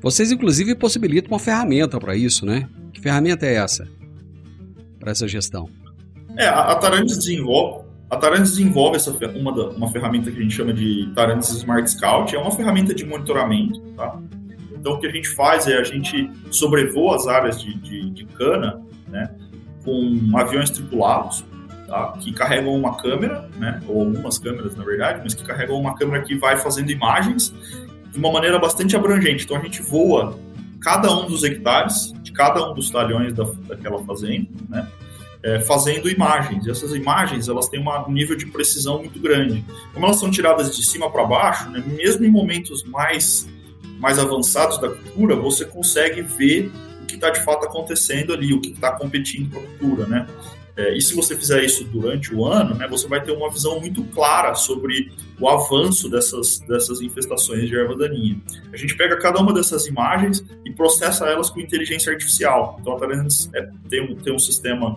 Vocês, 0.02 0.32
inclusive, 0.32 0.76
possibilitam 0.76 1.32
uma 1.32 1.39
ferramenta 1.39 2.00
para 2.00 2.15
isso, 2.15 2.45
né? 2.45 2.67
Que 2.93 3.02
ferramenta 3.02 3.45
é 3.45 3.56
essa 3.56 3.88
para 5.00 5.12
essa 5.12 5.28
gestão? 5.28 5.69
É, 6.36 6.47
a, 6.47 6.71
a 6.71 6.76
Tarantes 6.76 7.17
desenvolve, 7.17 7.86
a 8.10 8.17
Tarantes 8.17 8.52
desenvolve 8.52 8.97
essa, 8.97 9.12
uma, 9.12 9.54
da, 9.54 9.69
uma 9.69 9.91
ferramenta 9.91 10.32
que 10.32 10.38
a 10.38 10.41
gente 10.41 10.54
chama 10.54 10.73
de 10.73 11.12
Tarantes 11.15 11.50
Smart 11.50 11.89
Scout, 11.89 12.36
é 12.36 12.39
uma 12.39 12.52
ferramenta 12.52 12.93
de 12.93 13.06
monitoramento, 13.06 13.80
tá? 13.95 14.19
Então, 14.71 14.93
o 14.93 15.00
que 15.00 15.08
a 15.08 15.12
gente 15.12 15.30
faz 15.30 15.67
é 15.67 15.78
a 15.78 15.84
gente 15.84 16.30
sobrevoa 16.52 17.15
as 17.15 17.28
áreas 17.28 17.62
de, 17.62 17.73
de, 17.80 18.10
de 18.12 18.26
cana, 18.26 18.82
né, 19.08 19.30
com 19.84 20.38
aviões 20.38 20.69
tripulados, 20.69 21.43
tá? 21.88 22.13
que 22.19 22.32
carregam 22.34 22.76
uma 22.76 22.97
câmera, 22.97 23.50
né? 23.58 23.82
ou 23.88 24.02
algumas 24.02 24.38
câmeras, 24.38 24.76
na 24.76 24.84
verdade, 24.84 25.21
mas 25.23 25.34
que 25.34 25.43
carregam 25.43 25.80
uma 25.80 25.95
câmera 25.95 26.21
que 26.23 26.36
vai 26.36 26.58
fazendo 26.58 26.91
imagens 26.91 27.54
de 28.12 28.17
uma 28.17 28.32
maneira 28.32 28.60
bastante 28.60 28.95
abrangente. 28.95 29.45
Então 29.45 29.58
a 29.58 29.62
gente 29.62 29.82
voa 29.82 30.38
cada 30.82 31.12
um 31.15 31.28
dos 31.28 31.43
hectares, 31.43 32.13
de 32.21 32.32
cada 32.32 32.69
um 32.69 32.73
dos 32.73 32.89
talhões 32.89 33.34
da, 33.34 33.45
daquela 33.67 34.04
fazenda, 34.04 34.50
né? 34.69 34.88
É, 35.43 35.60
fazendo 35.62 36.10
imagens. 36.10 36.65
E 36.65 36.71
essas 36.71 36.93
imagens 36.93 37.47
elas 37.47 37.69
têm 37.69 37.80
um 37.80 38.12
nível 38.12 38.36
de 38.36 38.47
precisão 38.47 39.00
muito 39.00 39.19
grande. 39.19 39.63
Como 39.93 40.06
elas 40.06 40.19
são 40.19 40.32
tiradas 40.32 40.76
de 40.76 40.84
cima 40.86 41.12
para 41.12 41.23
baixo, 41.26 41.69
né? 41.69 41.82
mesmo 41.88 42.26
em 42.26 42.30
momentos 42.30 42.84
mais, 42.84 43.47
mais 44.00 44.17
avançados 44.17 44.80
da 44.80 44.89
cultura, 44.89 45.36
você 45.36 45.63
consegue 45.63 46.21
ver 46.21 46.71
o 47.04 47.06
que 47.06 47.15
está 47.15 47.30
de 47.30 47.39
fato 47.45 47.65
acontecendo 47.65 48.34
ali, 48.34 48.52
o 48.52 48.60
que 48.60 48.71
está 48.71 48.91
competindo 48.93 49.54
com 49.54 49.60
a 49.60 49.63
cultura, 49.63 50.08
né? 50.08 50.28
É, 50.78 50.96
e 50.96 51.02
se 51.02 51.16
você 51.16 51.36
fizer 51.36 51.63
isso 51.63 51.84
durante 51.86 52.34
o 52.34 52.46
ano, 52.46 52.76
né, 52.76 52.88
você 52.88 53.08
vai 53.08 53.20
ter 53.20 53.32
uma 53.32 53.50
visão 53.50 53.80
muito 53.80 54.04
clara 54.06 54.54
sobre 54.54 55.12
o 55.40 55.50
avanço 55.50 56.08
dessas, 56.08 56.60
dessas 56.60 57.02
infestações 57.02 57.67
de 57.67 57.75
erva 57.75 57.96
daninha. 57.96 58.40
A 58.71 58.78
gente 58.78 58.96
pega 58.96 59.17
cada 59.17 59.40
uma 59.40 59.52
dessas 59.52 59.88
imagens 59.88 60.46
e 60.63 60.71
processa 60.71 61.25
elas 61.25 61.50
com 61.50 61.60
inteligência 61.60 62.13
artificial. 62.13 62.78
Então, 62.80 62.96
a 62.96 63.00
Talentis 63.00 63.50
é, 63.56 63.67
tem, 63.90 64.02
um, 64.02 64.15
tem 64.15 64.32
um 64.32 64.38
sistema 64.38 64.96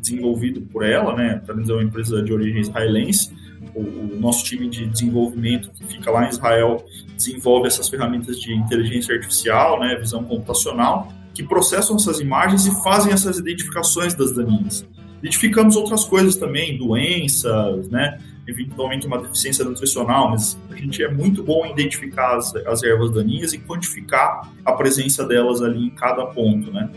desenvolvido 0.00 0.60
por 0.60 0.84
ela, 0.84 1.16
né? 1.16 1.40
A 1.42 1.46
Talentis 1.46 1.70
é 1.70 1.72
uma 1.72 1.82
empresa 1.82 2.22
de 2.22 2.32
origem 2.32 2.60
israelense. 2.60 3.34
O, 3.74 3.80
o 3.80 4.16
nosso 4.20 4.44
time 4.44 4.68
de 4.68 4.86
desenvolvimento 4.86 5.72
que 5.72 5.84
fica 5.86 6.08
lá 6.08 6.26
em 6.26 6.28
Israel 6.28 6.84
desenvolve 7.16 7.66
essas 7.66 7.88
ferramentas 7.88 8.40
de 8.40 8.54
inteligência 8.54 9.12
artificial, 9.12 9.80
né, 9.80 9.96
visão 9.96 10.22
computacional, 10.22 11.12
que 11.34 11.42
processam 11.42 11.96
essas 11.96 12.20
imagens 12.20 12.64
e 12.66 12.82
fazem 12.82 13.12
essas 13.12 13.38
identificações 13.38 14.14
das 14.14 14.32
daninhas. 14.32 14.86
Identificamos 15.26 15.74
outras 15.74 16.04
coisas 16.04 16.36
também, 16.36 16.78
doenças, 16.78 17.88
né? 17.88 18.20
eventualmente 18.46 19.06
uma 19.08 19.18
deficiência 19.18 19.64
nutricional, 19.64 20.30
mas 20.30 20.56
a 20.70 20.76
gente 20.76 21.02
é 21.02 21.10
muito 21.10 21.42
bom 21.42 21.66
em 21.66 21.72
identificar 21.72 22.36
as, 22.36 22.54
as 22.54 22.82
ervas 22.84 23.10
daninhas 23.10 23.52
e 23.52 23.58
quantificar 23.58 24.48
a 24.64 24.72
presença 24.72 25.26
delas 25.26 25.60
ali 25.60 25.86
em 25.86 25.90
cada 25.90 26.24
ponto, 26.26 26.70
né? 26.70 26.88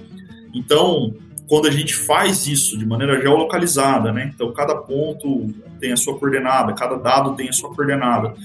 Então, 0.53 1.15
quando 1.47 1.67
a 1.67 1.71
gente 1.71 1.95
faz 1.95 2.45
isso 2.45 2.77
de 2.77 2.85
maneira 2.85 3.19
geolocalizada, 3.19 4.11
né? 4.11 4.31
Então, 4.33 4.53
cada 4.53 4.75
ponto 4.75 5.47
tem 5.79 5.91
a 5.91 5.97
sua 5.97 6.19
coordenada, 6.19 6.73
cada 6.73 6.97
dado 6.97 7.35
tem 7.35 7.49
a 7.49 7.53
sua 7.53 7.73
coordenada. 7.73 8.35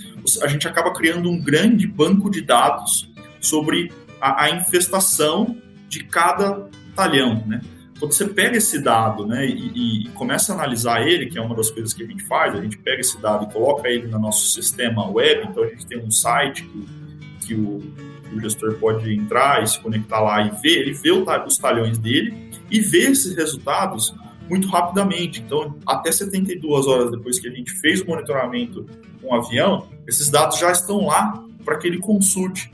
A 0.43 0.49
gente 0.49 0.67
acaba 0.67 0.91
criando 0.95 1.29
um 1.29 1.39
grande 1.39 1.87
banco 1.87 2.31
de 2.31 2.41
dados 2.41 3.13
sobre 3.39 3.93
a, 4.19 4.45
a 4.45 4.51
infestação 4.51 5.59
de 5.91 6.05
cada 6.05 6.71
talhão, 6.97 7.45
né? 7.47 7.61
Quando 8.05 8.13
você 8.13 8.29
pega 8.29 8.59
esse 8.59 8.79
dado 8.79 9.27
né, 9.27 9.47
e, 9.47 10.05
e, 10.05 10.09
começa 10.11 10.53
a 10.53 10.57
analisar 10.57 11.07
ele, 11.07 11.25
que 11.25 11.39
é 11.39 11.41
uma 11.41 11.55
das 11.55 11.71
coisas 11.71 11.95
que 11.95 12.03
a 12.03 12.07
gente 12.07 12.23
faz, 12.25 12.55
a 12.55 12.61
gente 12.61 12.77
pega 12.77 13.01
esse 13.01 13.19
dado 13.19 13.47
e 13.49 13.53
coloca 13.53 13.89
ele 13.89 14.07
no 14.09 14.19
nosso 14.19 14.47
sistema 14.49 15.11
web, 15.11 15.49
então 15.49 15.63
a 15.63 15.69
gente 15.69 15.87
tem 15.87 15.99
um 15.99 16.11
site 16.11 16.65
que, 16.65 17.47
que 17.47 17.55
o, 17.55 17.83
o, 18.31 18.41
gestor 18.41 18.75
pode 18.75 19.11
entrar 19.11 19.63
e 19.63 19.67
se 19.67 19.81
conectar 19.81 20.21
lá 20.21 20.43
e 20.43 20.51
ver, 20.61 20.81
ele 20.81 20.93
vê 20.93 21.13
os 21.13 21.57
talhões 21.57 21.97
dele 21.97 22.51
e 22.71 22.79
vê 22.79 23.11
esses 23.11 23.35
resultados 23.35 24.15
muito 24.51 24.69
rapidamente. 24.69 25.41
Então, 25.41 25.75
até 25.87 26.13
72 26.13 26.87
horas 26.87 27.11
depois 27.11 27.41
que 27.41 27.49
a 27.49 27.51
gente 27.51 27.73
fez 27.73 28.03
o 28.03 28.07
monitoramento 28.07 28.87
com 29.23 29.29
o 29.29 29.35
avião, 29.35 29.89
esses 30.07 30.29
dados 30.29 30.59
já 30.59 30.71
estão 30.71 31.07
lá 31.07 31.43
para 31.65 31.79
que 31.79 31.87
ele 31.87 31.99
consulte 31.99 32.71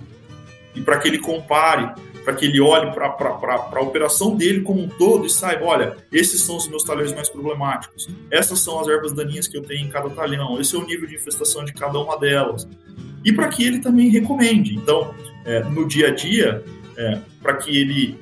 e 0.74 0.80
para 0.80 0.98
que 0.98 1.06
ele 1.06 1.18
compare 1.18 1.94
para 2.24 2.34
que 2.34 2.44
ele 2.44 2.60
olhe 2.60 2.92
para 2.92 3.06
a 3.06 3.80
operação 3.80 4.36
dele 4.36 4.60
como 4.60 4.82
um 4.82 4.88
todo 4.88 5.26
e 5.26 5.30
saiba, 5.30 5.64
olha, 5.64 5.96
esses 6.12 6.40
são 6.42 6.56
os 6.56 6.68
meus 6.68 6.84
talhões 6.84 7.12
mais 7.12 7.28
problemáticos, 7.28 8.08
essas 8.30 8.60
são 8.60 8.78
as 8.78 8.88
ervas 8.88 9.12
daninhas 9.12 9.48
que 9.48 9.56
eu 9.56 9.62
tenho 9.62 9.86
em 9.86 9.88
cada 9.88 10.10
talhão, 10.10 10.60
esse 10.60 10.74
é 10.74 10.78
o 10.78 10.86
nível 10.86 11.08
de 11.08 11.14
infestação 11.14 11.64
de 11.64 11.72
cada 11.72 11.98
uma 11.98 12.18
delas. 12.18 12.68
E 13.24 13.32
para 13.32 13.48
que 13.48 13.64
ele 13.64 13.80
também 13.80 14.08
recomende. 14.08 14.74
Então, 14.74 15.14
é, 15.44 15.62
no 15.64 15.86
dia 15.86 16.08
a 16.08 16.10
dia, 16.10 16.64
é, 16.96 17.18
para 17.42 17.54
que 17.54 17.76
ele 17.76 18.18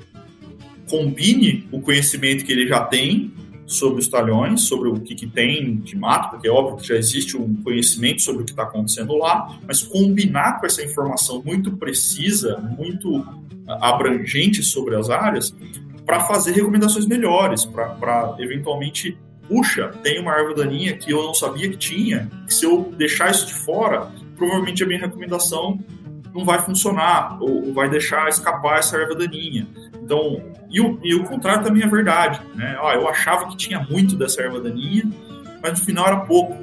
combine 0.89 1.69
o 1.71 1.81
conhecimento 1.81 2.45
que 2.45 2.53
ele 2.53 2.67
já 2.67 2.81
tem 2.81 3.33
sobre 3.69 4.01
os 4.01 4.09
talhões, 4.09 4.63
sobre 4.63 4.89
o 4.89 4.99
que, 4.99 5.15
que, 5.15 5.27
tem 5.27 5.77
de 5.77 5.95
mato, 5.95 6.31
porque 6.31 6.49
é 6.49 6.51
óbvio 6.51 6.79
que 6.79 6.89
já 6.89 6.97
existe 6.97 7.37
um 7.37 7.55
conhecimento 7.63 8.23
sobre 8.23 8.43
o 8.43 8.45
que 8.45 8.51
está 8.51 8.63
acontecendo 8.63 9.15
lá, 9.17 9.59
mas 9.67 9.83
combinar 9.83 10.59
com 10.59 10.67
essa 10.67 10.83
informação 10.83 11.43
muito 11.45 11.77
precisa, 11.77 12.57
muito 12.57 13.25
abrangente 13.67 14.63
sobre 14.63 14.97
as 14.97 15.11
áreas, 15.11 15.55
para 16.07 16.21
fazer 16.21 16.53
recomendações 16.53 17.07
melhores, 17.07 17.67
para 17.67 18.35
eventualmente, 18.39 19.19
puxa, 19.47 19.89
tem 20.03 20.19
uma 20.19 20.33
erva 20.33 20.55
daninha 20.55 20.97
que 20.97 21.13
eu 21.13 21.23
não 21.23 21.35
sabia 21.35 21.69
que 21.69 21.77
tinha, 21.77 22.31
que 22.47 22.55
se 22.55 22.65
eu 22.65 22.91
deixar 22.97 23.31
isso 23.31 23.47
de 23.47 23.55
fora, 23.55 24.11
provavelmente 24.35 24.83
a 24.83 24.87
minha 24.87 25.01
recomendação 25.01 25.79
não 26.35 26.45
vai 26.45 26.61
funcionar, 26.63 27.39
ou 27.41 27.73
vai 27.73 27.89
deixar 27.89 28.29
escapar 28.29 28.79
essa 28.79 28.97
erva 28.97 29.15
daninha. 29.15 29.67
Então, 30.03 30.43
e 30.71 30.81
o, 30.81 30.99
e 31.03 31.15
o 31.15 31.25
contrário 31.25 31.65
também 31.65 31.83
é 31.83 31.87
verdade. 31.87 32.41
Né? 32.55 32.77
Ó, 32.81 32.93
eu 32.93 33.09
achava 33.09 33.47
que 33.49 33.57
tinha 33.57 33.81
muito 33.81 34.17
dessa 34.17 34.43
erva 34.43 34.61
daninha, 34.61 35.05
mas 35.63 35.79
no 35.79 35.85
final 35.85 36.07
era 36.07 36.21
pouco. 36.21 36.57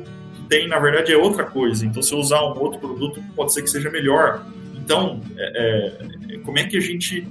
Tem, 0.47 0.67
na 0.67 0.79
verdade, 0.79 1.11
é 1.11 1.17
outra 1.17 1.43
coisa. 1.43 1.85
Então, 1.85 2.01
se 2.01 2.13
eu 2.13 2.19
usar 2.19 2.41
um 2.41 2.59
outro 2.59 2.79
produto, 2.79 3.21
pode 3.35 3.53
ser 3.53 3.63
que 3.63 3.69
seja 3.69 3.89
melhor. 3.89 4.45
Então, 4.75 5.21
é, 5.37 5.97
é, 6.33 6.37
como 6.39 6.59
é 6.59 6.63
que 6.63 6.77
a 6.77 6.81
gente 6.81 7.27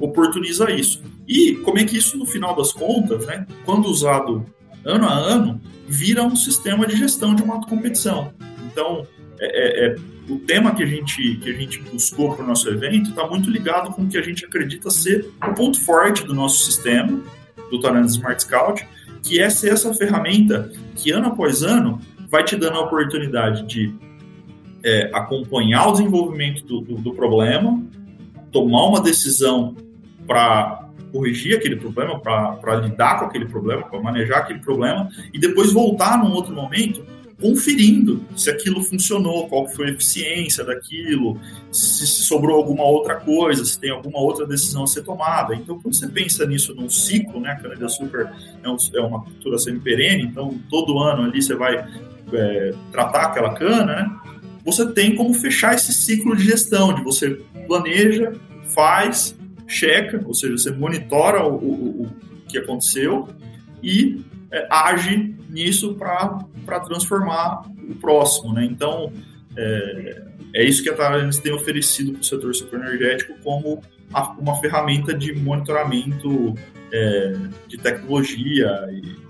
oportuniza 0.00 0.70
isso? 0.70 1.02
E 1.26 1.56
como 1.64 1.78
é 1.78 1.84
que 1.84 1.96
isso, 1.96 2.18
no 2.18 2.26
final 2.26 2.56
das 2.56 2.72
contas, 2.72 3.26
né, 3.26 3.46
quando 3.64 3.86
usado 3.86 4.44
ano 4.84 5.06
a 5.06 5.12
ano, 5.12 5.60
vira 5.86 6.22
um 6.22 6.34
sistema 6.34 6.86
de 6.86 6.96
gestão 6.96 7.34
de 7.34 7.42
uma 7.42 7.54
autocompetição. 7.54 8.32
Então, 8.66 9.06
é, 9.40 9.86
é, 9.86 9.86
é 9.86 9.96
o 10.28 10.38
tema 10.38 10.74
que 10.74 10.82
a 10.82 10.86
gente, 10.86 11.36
que 11.36 11.50
a 11.50 11.54
gente 11.54 11.80
buscou 11.80 12.34
para 12.34 12.44
o 12.44 12.46
nosso 12.46 12.68
evento 12.68 13.10
está 13.10 13.26
muito 13.26 13.50
ligado 13.50 13.92
com 13.92 14.02
o 14.02 14.08
que 14.08 14.18
a 14.18 14.22
gente 14.22 14.44
acredita 14.44 14.90
ser 14.90 15.30
o 15.42 15.54
ponto 15.54 15.82
forte 15.82 16.24
do 16.24 16.34
nosso 16.34 16.64
sistema, 16.64 17.20
do 17.70 17.80
Taranis 17.80 18.12
Smart 18.12 18.42
Scout, 18.42 18.86
que 19.22 19.40
é 19.40 19.48
ser 19.48 19.72
essa 19.72 19.92
ferramenta 19.94 20.70
que 20.94 21.10
ano 21.10 21.28
após 21.28 21.62
ano 21.62 22.00
vai 22.28 22.44
te 22.44 22.56
dando 22.56 22.76
a 22.76 22.80
oportunidade 22.80 23.66
de 23.66 23.94
é, 24.84 25.10
acompanhar 25.12 25.88
o 25.88 25.92
desenvolvimento 25.92 26.64
do, 26.64 26.80
do, 26.80 26.94
do 26.96 27.14
problema, 27.14 27.82
tomar 28.52 28.86
uma 28.86 29.00
decisão 29.00 29.76
para 30.26 30.88
corrigir 31.10 31.56
aquele 31.56 31.76
problema, 31.76 32.20
para 32.20 32.76
lidar 32.76 33.18
com 33.18 33.24
aquele 33.26 33.46
problema, 33.46 33.82
para 33.82 34.00
manejar 34.00 34.38
aquele 34.40 34.58
problema, 34.58 35.08
e 35.32 35.38
depois 35.38 35.72
voltar 35.72 36.18
num 36.18 36.32
outro 36.32 36.54
momento 36.54 37.02
conferindo 37.40 38.24
se 38.36 38.50
aquilo 38.50 38.82
funcionou, 38.82 39.48
qual 39.48 39.68
foi 39.68 39.86
a 39.86 39.90
eficiência 39.90 40.64
daquilo, 40.64 41.40
se 41.70 42.06
sobrou 42.06 42.56
alguma 42.56 42.84
outra 42.84 43.16
coisa, 43.16 43.64
se 43.64 43.78
tem 43.78 43.90
alguma 43.90 44.18
outra 44.18 44.44
decisão 44.44 44.82
a 44.82 44.86
ser 44.86 45.02
tomada. 45.02 45.54
Então, 45.54 45.78
quando 45.80 45.94
você 45.94 46.08
pensa 46.08 46.44
nisso 46.46 46.74
num 46.74 46.90
ciclo, 46.90 47.40
né, 47.40 47.52
a 47.52 47.56
cana-de-açúcar 47.56 48.32
é, 48.62 48.68
um, 48.68 48.76
é, 48.94 49.00
uma 49.00 49.22
cultura 49.22 49.56
semi-perene, 49.58 50.24
então 50.24 50.58
todo 50.68 50.98
ano 50.98 51.22
ali 51.22 51.40
você 51.40 51.54
vai 51.54 51.76
é, 52.32 52.74
tratar 52.90 53.26
aquela 53.26 53.54
cana, 53.54 53.84
né, 53.84 54.10
você 54.64 54.84
tem 54.92 55.14
como 55.14 55.32
fechar 55.32 55.74
esse 55.74 55.92
ciclo 55.92 56.36
de 56.36 56.44
gestão, 56.44 56.92
de 56.92 57.02
você 57.02 57.40
planeja, 57.66 58.34
faz, 58.74 59.36
checa, 59.66 60.20
ou 60.26 60.34
seja, 60.34 60.58
você 60.58 60.70
monitora 60.72 61.46
o, 61.46 61.54
o, 61.54 62.02
o 62.02 62.10
que 62.48 62.58
aconteceu 62.58 63.28
e 63.82 64.24
é, 64.50 64.66
age 64.70 65.36
nisso 65.48 65.94
para 65.94 66.44
transformar 66.80 67.62
o 67.88 67.94
próximo. 67.94 68.52
Né? 68.52 68.64
Então, 68.64 69.12
é, 69.56 70.22
é 70.54 70.64
isso 70.64 70.82
que 70.82 70.88
a 70.88 70.94
Taranis 70.94 71.38
tem 71.38 71.52
oferecido 71.52 72.12
para 72.12 72.20
o 72.20 72.24
setor 72.24 72.54
superenergético 72.54 73.34
como 73.42 73.82
a, 74.12 74.30
uma 74.32 74.60
ferramenta 74.60 75.14
de 75.14 75.34
monitoramento 75.34 76.54
é, 76.92 77.36
de 77.66 77.76
tecnologia, 77.76 78.70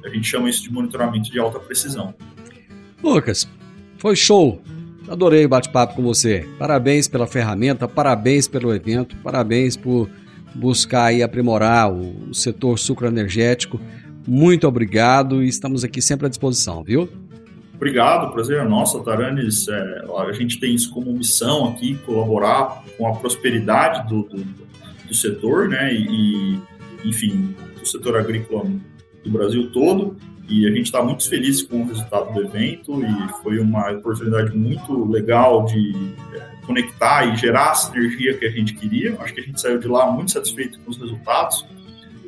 a 0.04 0.08
gente 0.08 0.26
chama 0.28 0.48
isso 0.48 0.62
de 0.62 0.72
monitoramento 0.72 1.30
de 1.30 1.38
alta 1.38 1.58
precisão. 1.58 2.14
Lucas, 3.02 3.48
foi 3.96 4.14
show! 4.14 4.62
Adorei 5.08 5.46
o 5.46 5.48
bate-papo 5.48 5.94
com 5.94 6.02
você. 6.02 6.46
Parabéns 6.58 7.08
pela 7.08 7.26
ferramenta, 7.26 7.88
parabéns 7.88 8.46
pelo 8.46 8.74
evento, 8.74 9.16
parabéns 9.16 9.74
por 9.76 10.08
buscar 10.54 11.12
e 11.14 11.22
aprimorar 11.22 11.90
o, 11.90 12.30
o 12.30 12.34
setor 12.34 12.78
sucroenergético. 12.78 13.80
Muito 14.26 14.68
obrigado 14.68 15.42
e 15.42 15.48
estamos 15.48 15.82
aqui 15.82 16.02
sempre 16.02 16.26
à 16.26 16.28
disposição, 16.28 16.84
viu? 16.84 17.08
Obrigado, 17.78 18.32
prazer 18.32 18.58
é 18.58 18.64
nosso, 18.64 19.00
Taranes. 19.04 19.68
É, 19.68 20.02
a 20.18 20.32
gente 20.32 20.58
tem 20.58 20.74
isso 20.74 20.90
como 20.90 21.12
missão 21.12 21.68
aqui, 21.68 21.94
colaborar 22.04 22.82
com 22.96 23.06
a 23.06 23.14
prosperidade 23.14 24.08
do, 24.08 24.24
do, 24.24 24.44
do 25.06 25.14
setor, 25.14 25.68
né? 25.68 25.94
E, 25.94 26.58
enfim, 27.04 27.54
do 27.78 27.86
setor 27.86 28.18
agrícola 28.18 28.64
do 29.22 29.30
Brasil 29.30 29.70
todo. 29.70 30.16
E 30.48 30.66
a 30.66 30.70
gente 30.70 30.86
está 30.86 31.00
muito 31.04 31.28
feliz 31.28 31.62
com 31.62 31.82
o 31.82 31.86
resultado 31.86 32.34
do 32.34 32.40
evento 32.40 33.00
e 33.00 33.42
foi 33.44 33.60
uma 33.60 33.92
oportunidade 33.92 34.56
muito 34.56 35.04
legal 35.08 35.64
de 35.66 35.92
é, 36.34 36.66
conectar 36.66 37.26
e 37.26 37.36
gerar 37.36 37.70
a 37.70 37.74
sinergia 37.76 38.36
que 38.36 38.44
a 38.44 38.50
gente 38.50 38.74
queria. 38.74 39.16
Acho 39.20 39.34
que 39.34 39.40
a 39.40 39.44
gente 39.44 39.60
saiu 39.60 39.78
de 39.78 39.86
lá 39.86 40.10
muito 40.10 40.32
satisfeito 40.32 40.80
com 40.80 40.90
os 40.90 40.98
resultados 40.98 41.64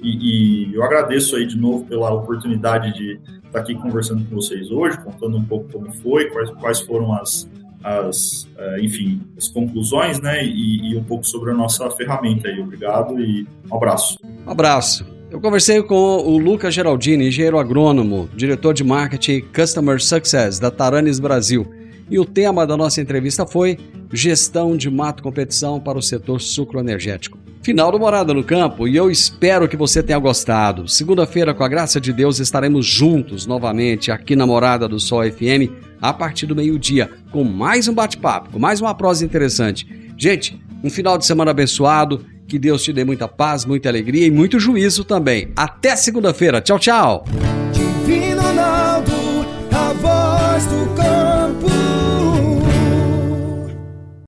e, 0.03 0.69
e, 0.71 0.75
eu 0.75 0.83
agradeço 0.83 1.37
aí 1.37 1.47
de 1.47 1.59
novo 1.59 1.85
pela 1.85 2.11
oportunidade 2.11 2.95
de 2.95 3.21
estar 3.51 3.61
aqui 3.61 3.75
conversando 3.75 4.25
com 4.25 4.37
vocês 4.37 4.71
hoje, 4.71 4.99
contando 4.99 5.37
um 5.37 5.45
pouco 5.45 5.71
como 5.73 5.93
foi, 5.93 6.27
quais, 6.31 6.51
quais 6.51 6.81
foram 6.81 7.13
as, 7.13 7.49
as 7.83 8.45
uh, 8.57 8.79
enfim, 8.81 9.21
as 9.37 9.49
conclusões, 9.49 10.21
né? 10.21 10.45
E, 10.45 10.93
e, 10.93 10.97
um 10.97 11.05
pouco 11.05 11.27
sobre 11.27 11.51
a 11.51 11.55
nossa 11.55 11.91
ferramenta 11.91 12.49
aí. 12.49 12.61
Obrigado 12.61 13.21
e 13.21 13.47
um 13.71 13.77
abraço. 13.77 14.17
Um 14.47 14.51
abraço. 14.51 15.05
Eu 15.31 15.41
conversei 15.41 15.83
com 15.83 15.95
o 15.95 16.39
Lucas 16.39 16.75
Geraldini, 16.75 17.29
engenheiro 17.29 17.59
agrônomo, 17.59 18.29
diretor 18.35 18.75
de 18.75 18.83
marketing 18.83 19.43
Customer 19.55 20.03
Success 20.03 20.59
da 20.59 20.71
Taranis 20.71 21.21
Brasil. 21.21 21.71
E 22.11 22.19
o 22.19 22.25
tema 22.25 22.67
da 22.67 22.77
nossa 22.77 23.01
entrevista 23.01 23.47
foi 23.47 23.79
Gestão 24.13 24.77
de 24.77 24.91
Mato 24.91 25.23
Competição 25.23 25.79
para 25.79 25.97
o 25.97 26.03
setor 26.03 26.41
sucroenergético. 26.41 27.39
Final 27.63 27.93
do 27.93 27.99
Morada 27.99 28.33
no 28.33 28.43
Campo 28.43 28.89
e 28.89 28.97
eu 28.97 29.11
espero 29.11 29.69
que 29.69 29.77
você 29.77 30.03
tenha 30.03 30.19
gostado. 30.19 30.89
Segunda-feira, 30.89 31.53
com 31.53 31.63
a 31.63 31.69
graça 31.69 32.01
de 32.01 32.11
Deus, 32.11 32.39
estaremos 32.39 32.87
juntos 32.87 33.47
novamente 33.47 34.11
aqui 34.11 34.35
na 34.35 34.47
Morada 34.47 34.89
do 34.89 34.99
Sol 34.99 35.23
FM 35.31 35.71
a 36.01 36.11
partir 36.11 36.47
do 36.47 36.57
meio-dia 36.57 37.11
com 37.31 37.45
mais 37.45 37.87
um 37.87 37.93
bate-papo, 37.93 38.51
com 38.51 38.59
mais 38.59 38.81
uma 38.81 38.95
prosa 38.95 39.27
interessante. 39.27 39.87
Gente, 40.17 40.59
um 40.83 40.89
final 40.89 41.19
de 41.19 41.27
semana 41.27 41.51
abençoado. 41.51 42.25
Que 42.49 42.59
Deus 42.59 42.83
te 42.83 42.93
dê 42.93 43.05
muita 43.05 43.29
paz, 43.29 43.65
muita 43.65 43.89
alegria 43.89 44.27
e 44.27 44.31
muito 44.31 44.59
juízo 44.59 45.05
também. 45.05 45.53
Até 45.55 45.95
segunda-feira. 45.95 46.61
Tchau, 46.61 46.81
tchau. 46.81 47.25